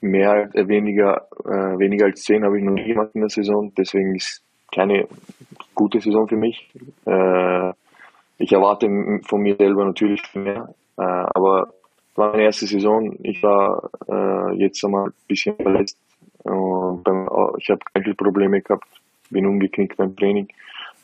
mehr, 0.00 0.48
äh, 0.54 0.68
weniger, 0.68 1.28
äh, 1.44 1.78
weniger 1.78 2.06
als 2.06 2.22
10 2.22 2.44
habe 2.44 2.58
ich 2.58 2.64
noch 2.64 2.72
nie 2.72 2.88
gemacht 2.88 3.10
in 3.14 3.20
der 3.20 3.30
Saison, 3.30 3.72
deswegen 3.76 4.14
ist 4.14 4.42
keine 4.74 5.06
gute 5.74 6.00
Saison 6.00 6.28
für 6.28 6.36
mich. 6.36 6.68
Äh, 7.06 7.72
ich 8.38 8.52
erwarte 8.52 8.88
von 9.26 9.40
mir 9.40 9.56
selber 9.56 9.84
natürlich 9.84 10.22
mehr, 10.34 10.74
äh, 10.98 11.02
aber 11.02 11.72
war 12.14 12.32
meine 12.32 12.44
erste 12.44 12.66
Saison. 12.66 13.16
Ich 13.22 13.42
war 13.42 13.90
äh, 14.08 14.56
jetzt 14.56 14.84
einmal 14.84 15.08
ein 15.08 15.14
bisschen 15.28 15.56
verletzt 15.56 15.98
und 16.44 17.02
beim, 17.02 17.28
ich 17.58 17.68
habe 17.70 17.80
keine 17.92 18.14
Probleme 18.14 18.60
gehabt, 18.60 18.86
bin 19.30 19.46
umgeknickt 19.46 19.96
beim 19.96 20.14
Training 20.16 20.48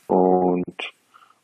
und 0.06 0.92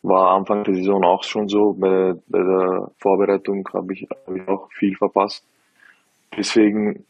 war 0.03 0.37
Anfang 0.37 0.65
der 0.65 0.75
Saison 0.75 1.05
auch 1.05 1.23
schon 1.23 1.49
so. 1.49 1.75
Bei, 1.75 2.15
bei 2.29 2.39
der 2.39 2.91
Vorbereitung 2.99 3.69
habe 3.73 3.93
ich, 3.93 4.07
hab 4.09 4.35
ich 4.35 4.49
auch 4.49 4.69
viel 4.73 4.97
verpasst. 4.97 5.45
Deswegen 6.37 7.05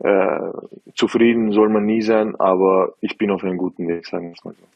äh, 0.00 0.50
zufrieden 0.94 1.52
soll 1.52 1.68
man 1.68 1.84
nie 1.84 2.02
sein, 2.02 2.36
aber 2.36 2.94
ich 3.00 3.18
bin 3.18 3.30
auf 3.30 3.44
einem 3.44 3.58
guten 3.58 3.88
Weg, 3.88 4.06
sagen 4.06 4.28
wir 4.28 4.34
es 4.36 4.44
mal 4.44 4.54
so. 4.54 4.66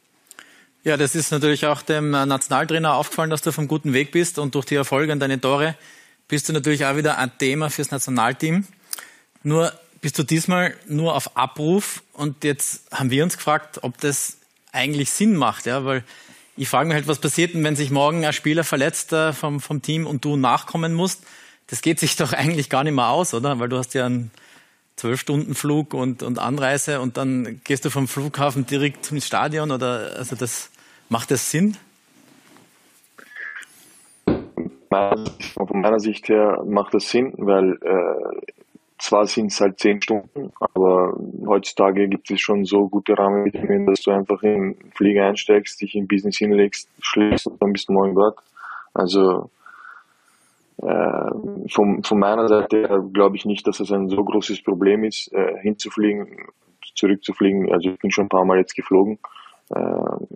Ja, 0.84 0.98
das 0.98 1.14
ist 1.14 1.30
natürlich 1.30 1.64
auch 1.64 1.80
dem 1.80 2.10
Nationaltrainer 2.10 2.94
aufgefallen, 2.94 3.30
dass 3.30 3.40
du 3.40 3.48
auf 3.48 3.58
einem 3.58 3.68
guten 3.68 3.94
Weg 3.94 4.12
bist 4.12 4.38
und 4.38 4.54
durch 4.54 4.66
die 4.66 4.74
Erfolge 4.74 5.12
und 5.12 5.20
deine 5.20 5.40
Tore 5.40 5.76
bist 6.28 6.48
du 6.48 6.52
natürlich 6.52 6.84
auch 6.84 6.96
wieder 6.96 7.16
ein 7.16 7.32
Thema 7.38 7.70
fürs 7.70 7.90
Nationalteam. 7.90 8.66
Nur 9.42 9.72
bist 10.02 10.18
du 10.18 10.22
diesmal 10.22 10.74
nur 10.86 11.14
auf 11.14 11.38
Abruf 11.38 12.02
und 12.12 12.44
jetzt 12.44 12.92
haben 12.92 13.10
wir 13.10 13.24
uns 13.24 13.38
gefragt, 13.38 13.78
ob 13.80 13.98
das 13.98 14.36
eigentlich 14.72 15.10
Sinn 15.10 15.36
macht, 15.36 15.64
ja, 15.64 15.86
weil 15.86 16.04
ich 16.56 16.68
frage 16.68 16.88
mich 16.88 16.94
halt, 16.96 17.08
was 17.08 17.18
passiert 17.18 17.54
denn, 17.54 17.64
wenn 17.64 17.76
sich 17.76 17.90
morgen 17.90 18.24
ein 18.24 18.32
Spieler 18.34 18.64
verletzt 18.64 19.12
äh, 19.14 19.32
vom, 19.32 19.60
vom 19.60 19.80
Team 19.80 20.06
und 20.06 20.24
du 20.24 20.36
nachkommen 20.36 20.92
musst? 20.92 21.24
Das 21.68 21.82
geht 21.82 21.98
sich 21.98 22.16
doch 22.16 22.32
eigentlich 22.32 22.70
gar 22.70 22.84
nicht 22.84 22.94
mehr 22.94 23.08
aus, 23.08 23.34
oder? 23.34 23.58
Weil 23.58 23.68
du 23.68 23.78
hast 23.78 23.94
ja 23.94 24.06
einen 24.06 24.30
zwölf 24.96 25.20
Stunden 25.20 25.54
Flug 25.54 25.92
und, 25.94 26.22
und 26.22 26.38
Anreise 26.38 27.00
und 27.00 27.16
dann 27.16 27.60
gehst 27.64 27.84
du 27.84 27.90
vom 27.90 28.06
Flughafen 28.06 28.66
direkt 28.66 29.04
zum 29.04 29.20
Stadion 29.20 29.72
oder 29.72 30.12
also 30.16 30.36
das 30.36 30.70
macht 31.08 31.30
das 31.30 31.50
Sinn? 31.50 31.76
Von 34.88 35.80
meiner 35.80 35.98
Sicht 35.98 36.28
her 36.28 36.62
macht 36.64 36.94
das 36.94 37.10
Sinn, 37.10 37.34
weil 37.36 37.72
äh, 37.82 38.52
zwar 38.98 39.26
sind 39.26 39.50
es 39.50 39.60
halt 39.60 39.80
zehn 39.80 40.00
Stunden, 40.00 40.52
aber 40.60 41.16
heutzutage 41.46 42.08
gibt 42.08 42.30
es 42.30 42.40
schon 42.40 42.64
so 42.64 42.88
gute 42.88 43.18
Rahmenbedingungen, 43.18 43.86
dass 43.86 44.02
du 44.02 44.12
einfach 44.12 44.42
in 44.42 44.74
den 44.74 44.92
Flieger 44.92 45.26
einsteigst, 45.26 45.80
dich 45.80 45.96
in 45.96 46.06
Business 46.06 46.38
hinlegst, 46.38 46.88
schläfst 47.00 47.48
und 47.48 47.60
dann 47.60 47.72
bist 47.72 47.88
du 47.88 47.92
morgen 47.92 48.14
dort. 48.14 48.38
Also 48.94 49.50
äh, 50.82 51.68
von, 51.70 52.02
von 52.02 52.18
meiner 52.18 52.48
Seite 52.48 53.02
glaube 53.12 53.36
ich 53.36 53.44
nicht, 53.44 53.66
dass 53.66 53.80
es 53.80 53.92
ein 53.92 54.08
so 54.08 54.24
großes 54.24 54.62
Problem 54.62 55.04
ist, 55.04 55.32
äh, 55.32 55.58
hinzufliegen, 55.62 56.48
zurückzufliegen. 56.94 57.72
Also 57.72 57.90
ich 57.90 57.98
bin 57.98 58.10
schon 58.10 58.26
ein 58.26 58.30
paar 58.30 58.44
Mal 58.44 58.58
jetzt 58.58 58.74
geflogen 58.74 59.18
äh, 59.70 60.26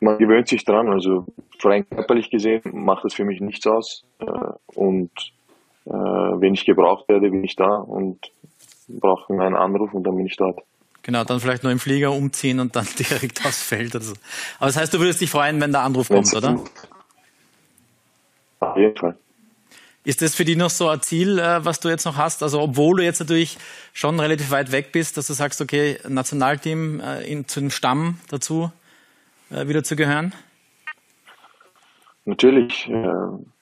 man 0.00 0.18
gewöhnt 0.18 0.48
sich 0.48 0.64
dran. 0.64 0.88
Also 0.88 1.26
rein 1.62 1.88
körperlich 1.88 2.30
gesehen 2.30 2.62
macht 2.72 3.04
das 3.04 3.14
für 3.14 3.24
mich 3.24 3.40
nichts 3.40 3.66
aus. 3.66 4.04
Äh, 4.18 4.26
und 4.74 5.10
äh, 5.86 5.90
wenn 5.90 6.54
ich 6.54 6.64
gebraucht 6.64 7.08
werde, 7.08 7.30
bin 7.30 7.44
ich 7.44 7.56
da 7.56 7.76
und 7.76 8.18
brauche 8.88 9.32
einen 9.32 9.56
Anruf 9.56 9.94
und 9.94 10.04
dann 10.04 10.16
bin 10.16 10.26
ich 10.26 10.36
dort. 10.36 10.60
Genau, 11.02 11.24
dann 11.24 11.40
vielleicht 11.40 11.62
nur 11.62 11.72
im 11.72 11.78
Flieger 11.78 12.12
umziehen 12.12 12.60
und 12.60 12.76
dann 12.76 12.86
direkt 12.98 13.44
aufs 13.44 13.62
Feld 13.62 13.94
oder 13.94 14.04
so. 14.04 14.14
Aber 14.58 14.66
das 14.66 14.76
heißt, 14.76 14.92
du 14.94 14.98
würdest 14.98 15.20
dich 15.20 15.30
freuen, 15.30 15.60
wenn 15.60 15.72
der 15.72 15.82
Anruf 15.82 16.08
kommt, 16.08 16.34
oder? 16.34 16.60
Auf 18.60 18.76
jeden 18.76 18.96
Fall. 18.96 19.16
Ist 20.04 20.20
das 20.20 20.34
für 20.34 20.44
dich 20.44 20.58
noch 20.58 20.68
so 20.68 20.88
ein 20.88 21.00
Ziel, 21.00 21.38
äh, 21.38 21.64
was 21.64 21.80
du 21.80 21.88
jetzt 21.88 22.04
noch 22.04 22.18
hast? 22.18 22.42
Also 22.42 22.60
obwohl 22.60 22.98
du 22.98 23.04
jetzt 23.04 23.20
natürlich 23.20 23.56
schon 23.94 24.20
relativ 24.20 24.50
weit 24.50 24.70
weg 24.70 24.92
bist, 24.92 25.16
dass 25.16 25.26
du 25.28 25.32
sagst, 25.32 25.62
okay, 25.62 25.98
Nationalteam 26.06 27.00
äh, 27.00 27.22
in, 27.22 27.48
zu 27.48 27.60
dem 27.60 27.70
Stamm 27.70 28.18
dazu 28.28 28.70
äh, 29.50 29.66
wieder 29.66 29.82
zu 29.82 29.96
gehören? 29.96 30.34
Natürlich. 32.26 32.90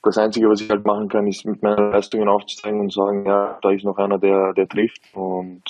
Das 0.04 0.18
Einzige, 0.18 0.48
was 0.48 0.60
ich 0.60 0.70
halt 0.70 0.86
machen 0.86 1.08
kann, 1.08 1.26
ist 1.26 1.44
mit 1.44 1.64
meinen 1.64 1.90
Leistungen 1.90 2.28
aufzuzeigen 2.28 2.78
und 2.78 2.92
sagen, 2.92 3.26
ja, 3.26 3.58
da 3.60 3.70
ist 3.72 3.82
noch 3.82 3.98
einer, 3.98 4.18
der, 4.18 4.52
der 4.52 4.68
trifft 4.68 5.00
und, 5.14 5.64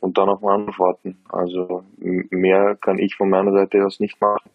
und 0.00 0.18
dann 0.18 0.28
auf 0.28 0.42
einen 0.42 0.66
antworten. 0.66 1.16
Also 1.28 1.84
mehr 1.98 2.76
kann 2.80 2.98
ich 2.98 3.14
von 3.14 3.30
meiner 3.30 3.52
Seite 3.52 3.86
aus 3.86 4.00
nicht 4.00 4.20
machen 4.20 4.50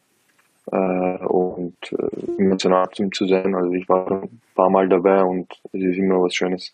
äh, 0.71 1.17
und 1.25 1.75
äh, 1.91 2.37
im 2.37 2.49
Nationalteam 2.49 3.11
zu 3.11 3.25
sein. 3.27 3.55
Also 3.55 3.71
ich 3.73 3.87
war 3.89 4.09
ein 4.11 4.41
paar 4.55 4.69
Mal 4.69 4.87
dabei 4.89 5.23
und 5.23 5.51
es 5.71 5.81
ist 5.81 5.97
immer 5.97 6.21
was 6.21 6.33
Schönes. 6.33 6.73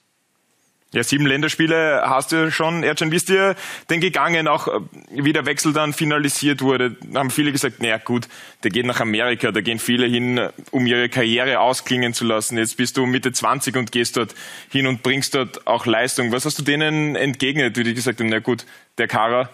Ja, 0.92 1.04
sieben 1.04 1.28
Länderspiele 1.28 2.02
hast 2.06 2.32
du 2.32 2.50
schon. 2.50 2.82
Ercan, 2.82 3.12
wie 3.12 3.16
ist 3.18 3.30
dir 3.30 3.56
denn 3.92 4.02
gegangen, 4.02 4.48
auch 4.48 4.68
äh, 4.68 4.80
wie 5.12 5.34
der 5.34 5.46
Wechsel 5.46 5.72
dann 5.72 5.94
finalisiert 5.94 6.64
wurde? 6.64 6.98
Haben 7.14 7.30
viele 7.30 7.52
gesagt, 7.52 7.80
naja 7.80 8.00
gut, 8.00 8.28
der 8.64 8.72
geht 8.72 8.88
nach 8.88 9.00
Amerika, 9.00 9.52
da 9.52 9.62
gehen 9.62 9.78
viele 9.78 10.08
hin, 10.08 10.50
um 10.72 10.88
ihre 10.88 11.08
Karriere 11.08 11.60
ausklingen 11.60 12.14
zu 12.14 12.26
lassen. 12.26 12.58
Jetzt 12.58 12.78
bist 12.78 12.98
du 12.98 13.06
Mitte 13.06 13.32
20 13.32 13.76
und 13.78 13.92
gehst 13.92 14.18
dort 14.18 14.34
hin 14.72 14.88
und 14.88 15.04
bringst 15.04 15.36
dort 15.36 15.68
auch 15.68 15.86
Leistung. 15.86 16.32
Was 16.32 16.46
hast 16.46 16.58
du 16.58 16.64
denen 16.64 17.16
entgegnet, 17.16 17.78
wie 17.78 17.84
die 17.84 17.94
gesagt 17.94 18.20
haben, 18.20 18.30
na 18.30 18.40
gut, 18.40 18.66
der 18.98 19.08
Kara, 19.08 19.48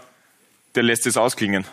der 0.75 0.83
lässt 0.83 1.05
es 1.05 1.17
ausklingen? 1.17 1.65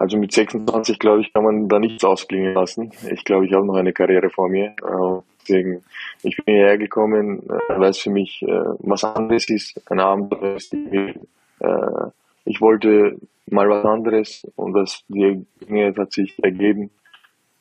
Also 0.00 0.16
mit 0.16 0.32
26, 0.32 0.98
glaube 0.98 1.20
ich, 1.20 1.30
kann 1.30 1.44
man 1.44 1.68
da 1.68 1.78
nichts 1.78 2.02
ausklingen 2.04 2.54
lassen. 2.54 2.90
Ich 3.10 3.22
glaube, 3.22 3.44
ich 3.44 3.52
habe 3.52 3.66
noch 3.66 3.74
eine 3.74 3.92
Karriere 3.92 4.30
vor 4.30 4.48
mir. 4.48 4.68
Äh, 4.68 5.20
deswegen, 5.42 5.84
ich 6.22 6.38
bin 6.38 6.54
hierher 6.54 6.78
gekommen, 6.78 7.42
äh, 7.50 7.78
weil 7.78 7.90
es 7.90 7.98
für 7.98 8.08
mich 8.08 8.40
äh, 8.40 8.62
was 8.78 9.04
anderes 9.04 9.50
ist, 9.50 9.78
ein 9.90 10.00
Abenteuer 10.00 10.56
ist. 10.56 10.74
Ich 12.46 12.60
wollte 12.62 13.18
mal 13.50 13.68
was 13.68 13.84
anderes 13.84 14.46
und 14.56 14.72
das 14.72 15.04
die 15.08 15.44
Dinge 15.68 15.94
hat 15.94 16.12
sich 16.12 16.42
ergeben. 16.42 16.90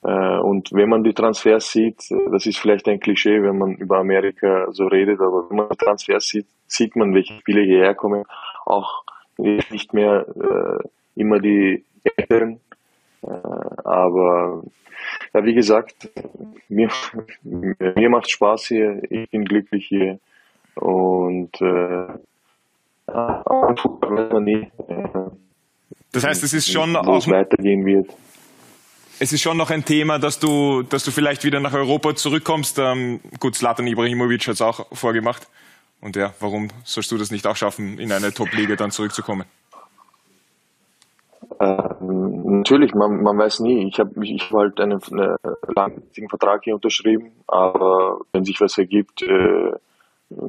Und 0.01 0.71
wenn 0.71 0.87
man 0.87 1.03
die 1.03 1.13
Transfers 1.13 1.69
sieht, 1.73 1.97
das 2.31 2.45
ist 2.45 2.57
vielleicht 2.57 2.87
ein 2.87 3.01
Klischee, 3.01 3.43
wenn 3.43 3.57
man 3.57 3.75
über 3.75 3.97
Amerika 3.97 4.67
so 4.71 4.87
redet, 4.87 5.19
aber 5.19 5.49
wenn 5.49 5.57
man 5.57 5.69
Transfers 5.71 6.25
sieht, 6.29 6.47
sieht 6.67 6.95
man, 6.95 7.13
welche 7.13 7.33
Spiele 7.33 7.63
hierher 7.63 7.95
kommen. 7.95 8.23
Auch 8.65 9.03
nicht 9.37 9.93
mehr 9.93 10.25
immer 11.19 11.39
die 11.39 11.83
Eltern. 12.15 12.59
Äh, 13.21 13.27
aber 13.83 14.63
ja, 15.33 15.43
wie 15.43 15.53
gesagt, 15.53 16.09
mir, 16.69 16.89
mir 17.43 18.09
macht 18.09 18.29
Spaß 18.29 18.67
hier, 18.67 19.01
ich 19.09 19.29
bin 19.29 19.45
glücklich 19.45 19.85
hier 19.87 20.19
und 20.75 21.61
äh, 21.61 22.13
weiß 23.07 24.31
man 24.31 24.43
nie. 24.43 24.71
Äh, 24.87 25.29
das 26.11 26.23
heißt, 26.25 26.43
es 26.43 26.53
ist 26.53 26.71
schon 26.71 26.95
auch 26.95 27.27
weitergehen 27.27 27.85
wird. 27.85 28.09
Es 29.21 29.33
ist 29.33 29.41
schon 29.41 29.57
noch 29.57 29.69
ein 29.69 29.83
Thema, 29.83 30.17
dass 30.17 30.39
du, 30.39 30.81
dass 30.83 31.03
du 31.03 31.11
vielleicht 31.11 31.43
wieder 31.43 31.59
nach 31.59 31.73
Europa 31.73 32.15
zurückkommst. 32.15 32.79
Ähm, 32.79 33.19
gut, 33.39 33.55
Slatan 33.55 33.85
Ibrahimovic 33.85 34.47
hat 34.47 34.53
es 34.53 34.61
auch 34.61 34.87
vorgemacht. 34.93 35.47
Und 36.01 36.15
ja, 36.15 36.33
warum 36.39 36.69
sollst 36.85 37.11
du 37.11 37.17
das 37.17 37.29
nicht 37.29 37.45
auch 37.45 37.57
schaffen, 37.57 37.99
in 37.99 38.13
eine 38.13 38.33
Top-Liga 38.33 38.77
dann 38.77 38.91
zurückzukommen? 38.91 39.43
Ähm, 41.59 42.59
natürlich, 42.59 42.93
man, 42.93 43.21
man 43.21 43.37
weiß 43.37 43.59
nie. 43.61 43.87
Ich 43.87 43.99
habe 43.99 44.11
ich 44.25 44.41
hab 44.43 44.51
halt 44.51 44.79
einen, 44.79 45.01
einen 45.11 45.35
langfristigen 45.75 46.29
Vertrag 46.29 46.63
hier 46.63 46.75
unterschrieben, 46.75 47.31
aber 47.47 48.19
wenn 48.31 48.45
sich 48.45 48.61
was 48.61 48.77
ergibt, 48.77 49.21
äh, 49.23 49.73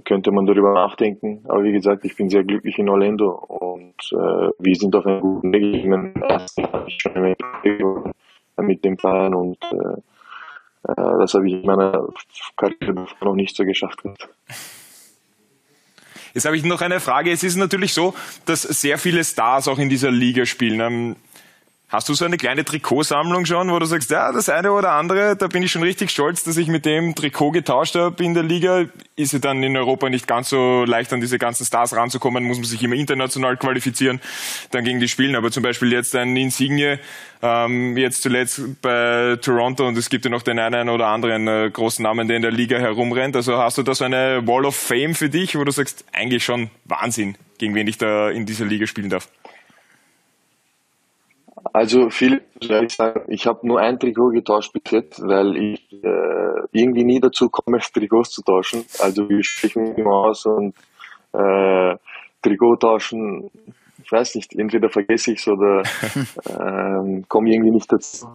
könnte 0.05 0.31
man 0.31 0.47
darüber 0.47 0.73
nachdenken. 0.73 1.45
Aber 1.49 1.65
wie 1.65 1.73
gesagt, 1.73 2.05
ich 2.05 2.17
bin 2.17 2.29
sehr 2.29 2.45
glücklich 2.45 2.79
in 2.79 2.89
Orlando 2.89 3.31
und 3.31 3.95
äh, 4.13 4.51
wir 4.59 4.75
sind 4.77 4.95
auf 4.95 5.07
einem 5.07 5.21
guten 5.21 5.53
Weg. 5.53 5.75
Ich 5.75 5.87
meine, 5.87 6.13
ich 6.87 6.99
schon 7.01 8.13
mit 8.59 8.85
dem 8.85 8.99
Verein 8.99 9.35
und 9.35 9.59
äh, 9.73 10.01
äh, 10.89 11.19
das 11.19 11.35
habe 11.35 11.49
ich 11.49 11.55
in 11.55 11.67
meiner 11.67 12.07
Karriere 12.57 13.07
noch 13.23 13.35
nicht 13.35 13.57
so 13.57 13.65
geschafft. 13.65 14.03
Jetzt 16.35 16.45
habe 16.45 16.57
ich 16.57 16.65
noch 16.65 16.81
eine 16.81 17.01
Frage. 17.01 17.31
Es 17.31 17.43
ist 17.43 17.57
natürlich 17.57 17.93
so, 17.93 18.15
dass 18.47 18.63
sehr 18.63 18.99
viele 18.99 19.25
Stars 19.25 19.69
auch 19.69 19.79
in 19.79 19.89
dieser 19.89 20.11
Liga 20.11 20.47
spielen. 20.47 21.17
Hast 21.91 22.09
du 22.09 22.15
so 22.15 22.25
eine 22.25 22.37
kleine 22.37 22.65
Trikotsammlung 22.65 23.47
schon, 23.47 23.69
wo 23.69 23.77
du 23.81 23.85
sagst, 23.85 24.13
ja, 24.13 24.31
das 24.31 24.49
eine 24.49 24.71
oder 24.71 24.93
andere, 24.93 25.35
da 25.35 25.49
bin 25.49 25.65
ich 25.65 25.73
schon 25.73 25.83
richtig 25.83 26.13
stolz, 26.13 26.45
dass 26.45 26.57
ich 26.57 26.69
mit 26.69 26.87
dem 26.87 27.17
Trikot 27.17 27.51
getauscht 27.51 27.97
habe 27.97 28.23
in 28.23 28.33
der 28.33 28.45
Liga. 28.45 28.85
Ist 29.17 29.33
ja 29.33 29.41
dann 29.41 29.61
in 29.65 29.77
Europa 29.77 30.09
nicht 30.09 30.29
ganz 30.29 30.51
so 30.51 30.85
leicht, 30.85 31.13
an 31.13 31.21
diese 31.21 31.37
ganzen 31.37 31.67
Stars 31.67 31.97
ranzukommen, 31.97 32.45
muss 32.45 32.59
man 32.59 32.67
sich 32.67 32.81
immer 32.85 32.95
international 32.95 33.57
qualifizieren, 33.57 34.21
dann 34.71 34.85
gegen 34.85 35.01
die 35.01 35.09
spielen. 35.09 35.35
Aber 35.35 35.51
zum 35.51 35.65
Beispiel 35.65 35.91
jetzt 35.91 36.15
ein 36.15 36.37
Insigne, 36.37 37.01
ähm, 37.43 37.97
jetzt 37.97 38.23
zuletzt 38.23 38.81
bei 38.83 39.37
Toronto 39.43 39.85
und 39.89 39.99
es 39.99 40.11
gibt 40.11 40.25
ja 40.25 40.31
noch 40.31 40.43
den 40.43 40.61
einen 40.61 40.91
oder 40.91 41.09
anderen 41.09 41.49
äh, 41.49 41.71
großen 41.73 42.05
Namen, 42.05 42.29
der 42.29 42.37
in 42.37 42.43
der 42.43 42.53
Liga 42.53 42.79
herumrennt. 42.79 43.35
Also 43.35 43.59
hast 43.59 43.79
du 43.79 43.83
da 43.83 43.97
so 43.97 44.05
eine 44.05 44.47
Wall 44.47 44.65
of 44.65 44.77
Fame 44.77 45.17
für 45.17 45.29
dich, 45.29 45.59
wo 45.59 45.65
du 45.65 45.73
sagst, 45.73 46.05
eigentlich 46.13 46.45
schon 46.45 46.71
Wahnsinn, 46.85 47.37
gegen 47.59 47.75
wen 47.75 47.89
ich 47.89 47.99
da 47.99 48.31
in 48.31 48.47
dieser 48.47 48.67
Liga 48.67 48.87
spielen 48.87 49.11
darf? 49.11 49.29
Also 51.73 52.11
viel, 52.11 52.43
soll 52.61 52.85
ich 52.85 52.95
sagen, 52.95 53.23
ich 53.29 53.47
habe 53.47 53.67
nur 53.67 53.81
ein 53.81 53.99
Trikot 53.99 54.31
getauscht 54.31 54.73
bis 54.73 54.91
jetzt, 54.91 55.23
weil 55.23 55.57
ich 55.57 55.93
äh, 56.03 56.67
irgendwie 56.73 57.05
nie 57.05 57.21
dazu 57.21 57.49
komme, 57.49 57.79
Trikots 57.95 58.31
zu 58.31 58.43
tauschen. 58.43 58.85
Also 59.01 59.29
wir 59.29 59.43
sprechen 59.43 59.95
immer 59.95 60.29
aus 60.29 60.47
und 60.47 60.75
äh, 61.33 61.97
Trikot 62.43 62.77
tauschen, 62.77 63.51
ich 64.03 64.11
weiß 64.11 64.35
nicht, 64.35 64.55
entweder 64.57 64.89
vergesse 64.89 65.33
ich 65.33 65.39
es 65.39 65.49
oder 65.49 65.83
äh, 66.45 67.23
komme 67.29 67.51
irgendwie 67.51 67.71
nicht 67.71 67.93
dazu. 67.93 68.29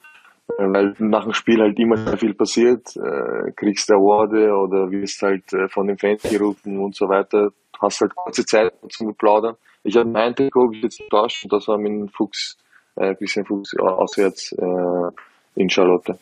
Weil 0.57 0.93
nach 0.99 1.23
dem 1.23 1.33
Spiel 1.33 1.59
halt 1.59 1.77
immer 1.79 1.97
sehr 1.97 2.17
viel 2.17 2.35
passiert, 2.35 2.95
äh, 2.95 3.51
kriegst 3.55 3.91
Award 3.91 4.31
oder 4.31 4.91
wirst 4.91 5.21
halt 5.23 5.51
äh, 5.53 5.67
von 5.67 5.87
den 5.87 5.97
Fans 5.97 6.21
gerufen 6.21 6.79
und 6.79 6.95
so 6.95 7.09
weiter. 7.09 7.49
Hast 7.81 7.99
halt 7.99 8.15
kurze 8.15 8.45
Zeit 8.45 8.71
zum 8.89 9.13
Plaudern. 9.15 9.55
Ich 9.83 9.97
habe 9.97 10.17
ein 10.17 10.35
Trikot 10.35 10.71
jetzt 10.73 10.99
getauscht 10.99 11.43
und 11.43 11.51
das 11.51 11.67
war 11.67 11.77
mit 11.77 11.91
dem 11.91 12.07
Fuchs 12.09 12.57
äh, 12.95 13.13
bisschen 13.15 13.45
Fuchs 13.45 13.71
auswärts 13.77 14.51
äh, 14.53 15.12
in 15.55 15.69
Charlotte. 15.69 16.17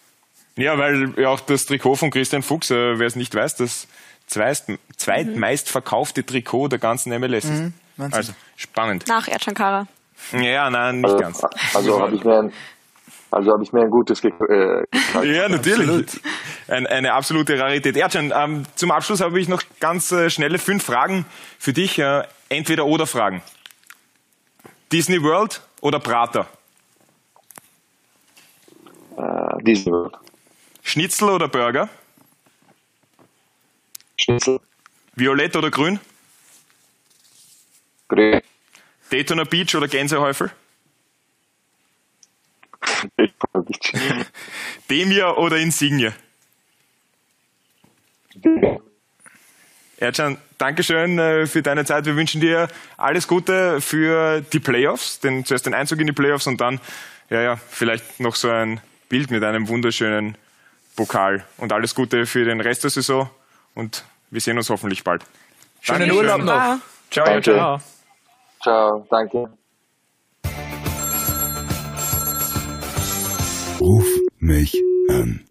Ja, 0.56 0.78
weil 0.78 1.14
ja 1.18 1.30
auch 1.30 1.40
das 1.40 1.66
Trikot 1.66 1.96
von 1.96 2.12
Christian 2.12 2.44
Fuchs, 2.44 2.70
äh, 2.70 3.00
wer 3.00 3.08
es 3.08 3.16
nicht 3.16 3.34
weiß, 3.34 3.56
das 3.56 3.88
zweist, 4.28 4.72
zweitmeist 4.98 5.70
verkaufte 5.70 6.26
Trikot 6.26 6.68
der 6.68 6.80
ganzen 6.80 7.18
MLS 7.20 7.46
ist. 7.46 7.62
Mhm, 7.62 7.74
also 8.12 8.34
spannend. 8.56 9.08
Nach 9.08 9.28
Ercan 9.28 9.88
Ja, 10.32 10.70
nein, 10.70 11.02
nicht 11.02 11.06
also, 11.06 11.18
ganz. 11.18 11.44
Also 11.74 12.00
habe 12.00 12.16
ich 12.16 12.24
mir 12.24 12.40
ein, 12.40 12.54
also 13.32 13.52
habe 13.52 13.64
ich 13.64 13.74
mir 13.74 13.82
ein 13.82 13.90
gutes 13.90 14.22
ge 14.22 14.32
äh, 14.32 14.84
Ja, 15.26 15.50
natürlich. 15.50 16.22
Ein, 16.68 16.86
eine 16.86 17.14
absolute 17.14 17.60
Rarität. 17.60 17.98
Ercan, 17.98 18.32
ähm, 18.36 18.64
zum 18.76 18.92
Abschluss 18.92 19.22
habe 19.22 19.40
ich 19.40 19.48
noch 19.48 19.64
ganz 19.80 20.12
äh, 20.12 20.30
schnelle 20.30 20.60
fünf 20.60 20.84
Fragen 20.84 21.26
für 21.58 21.74
dich. 21.74 21.98
Äh, 21.98 22.24
entweder 22.50 22.86
oder 22.86 23.08
Fragen. 23.08 23.42
Disney 24.92 25.22
World 25.24 25.62
oder 25.82 26.00
Prater? 26.00 26.48
Disney 29.64 29.92
World. 29.92 30.16
Schnitzel 30.84 31.30
oder 31.30 31.48
Burger? 31.48 31.90
Schnitzel. 34.18 34.60
Violett 35.16 35.56
oder 35.56 35.72
grün? 35.72 36.00
Grün. 38.10 38.42
Daytona 39.10 39.44
Beach 39.46 39.76
oder 39.76 39.88
Gänsehäufel? 39.88 40.52
Daytona 43.18 43.64
Beach. 43.66 43.94
Demir 44.90 45.38
oder 45.38 45.58
Insigne? 45.58 46.14
Demir. 48.36 48.82
Ercan, 49.98 50.38
Dankeschön 50.58 51.18
äh, 51.18 51.48
für 51.48 51.62
deine 51.62 51.86
Zeit. 51.86 52.06
Wir 52.06 52.18
wünschen 52.18 52.42
dir 52.42 52.68
alles 52.98 53.28
Gute 53.28 53.80
für 53.80 54.42
die 54.42 54.60
Playoffs, 54.60 55.22
den, 55.22 55.46
zuerst 55.46 55.66
den 55.66 55.74
Einzug 55.74 56.00
in 56.00 56.08
die 56.08 56.14
Playoffs 56.14 56.48
und 56.48 56.60
dann, 56.60 56.82
ja, 57.30 57.42
ja, 57.42 57.56
vielleicht 57.56 58.20
noch 58.20 58.36
so 58.36 58.50
ein 58.50 58.82
Bild 59.14 59.30
mit 59.30 59.44
einem 59.44 59.70
wunderschönen 59.70 60.40
Pokal. 60.96 61.46
Und 61.60 61.72
alles 61.72 61.94
Gute 61.94 62.26
für 62.26 62.46
den 62.46 62.60
Rest 62.60 62.84
der 62.84 62.90
Saison 62.90 63.30
und 63.76 64.04
wir 64.32 64.42
sehen 64.42 64.58
uns 64.58 64.72
hoffentlich 64.72 65.04
bald. 65.04 65.24
Schönen 65.82 66.10
Dankeschön. 66.10 66.18
Urlaub 66.18 66.42
noch. 66.42 66.78
Ciao, 67.12 67.26
danke. 67.28 67.42
ciao. 67.44 67.78
Ciao, 68.64 69.08
danke. 69.12 69.46
Ruf 73.80 74.08
mich 74.40 74.82
an. 75.10 75.46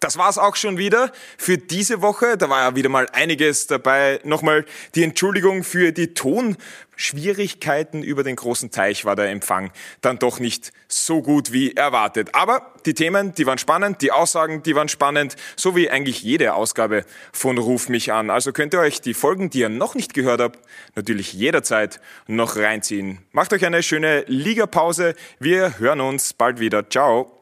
Das 0.00 0.18
war's 0.18 0.36
auch 0.36 0.56
schon 0.56 0.76
wieder 0.76 1.10
für 1.38 1.56
diese 1.56 2.02
Woche. 2.02 2.36
Da 2.36 2.50
war 2.50 2.60
ja 2.60 2.76
wieder 2.76 2.90
mal 2.90 3.08
einiges 3.12 3.66
dabei. 3.66 4.20
Nochmal 4.24 4.66
die 4.94 5.02
Entschuldigung 5.02 5.64
für 5.64 5.90
die 5.90 6.12
Tonschwierigkeiten 6.12 8.02
über 8.02 8.22
den 8.22 8.36
großen 8.36 8.70
Teich 8.70 9.06
war 9.06 9.16
der 9.16 9.30
Empfang 9.30 9.72
dann 10.02 10.18
doch 10.18 10.38
nicht 10.38 10.72
so 10.86 11.22
gut 11.22 11.50
wie 11.50 11.72
erwartet. 11.72 12.34
Aber 12.34 12.74
die 12.84 12.92
Themen, 12.92 13.34
die 13.34 13.46
waren 13.46 13.56
spannend, 13.56 14.02
die 14.02 14.12
Aussagen, 14.12 14.62
die 14.62 14.76
waren 14.76 14.88
spannend, 14.90 15.36
so 15.56 15.74
wie 15.74 15.88
eigentlich 15.88 16.22
jede 16.22 16.52
Ausgabe 16.54 17.04
von 17.32 17.56
Ruf 17.56 17.88
mich 17.88 18.12
an. 18.12 18.28
Also 18.28 18.52
könnt 18.52 18.74
ihr 18.74 18.80
euch 18.80 19.00
die 19.00 19.14
Folgen, 19.14 19.48
die 19.48 19.60
ihr 19.60 19.70
noch 19.70 19.94
nicht 19.94 20.12
gehört 20.12 20.42
habt, 20.42 20.58
natürlich 20.94 21.32
jederzeit 21.32 22.00
noch 22.26 22.56
reinziehen. 22.56 23.20
Macht 23.32 23.54
euch 23.54 23.64
eine 23.64 23.82
schöne 23.82 24.24
Ligapause. 24.26 25.14
Wir 25.38 25.78
hören 25.78 26.02
uns 26.02 26.34
bald 26.34 26.60
wieder. 26.60 26.88
Ciao. 26.90 27.35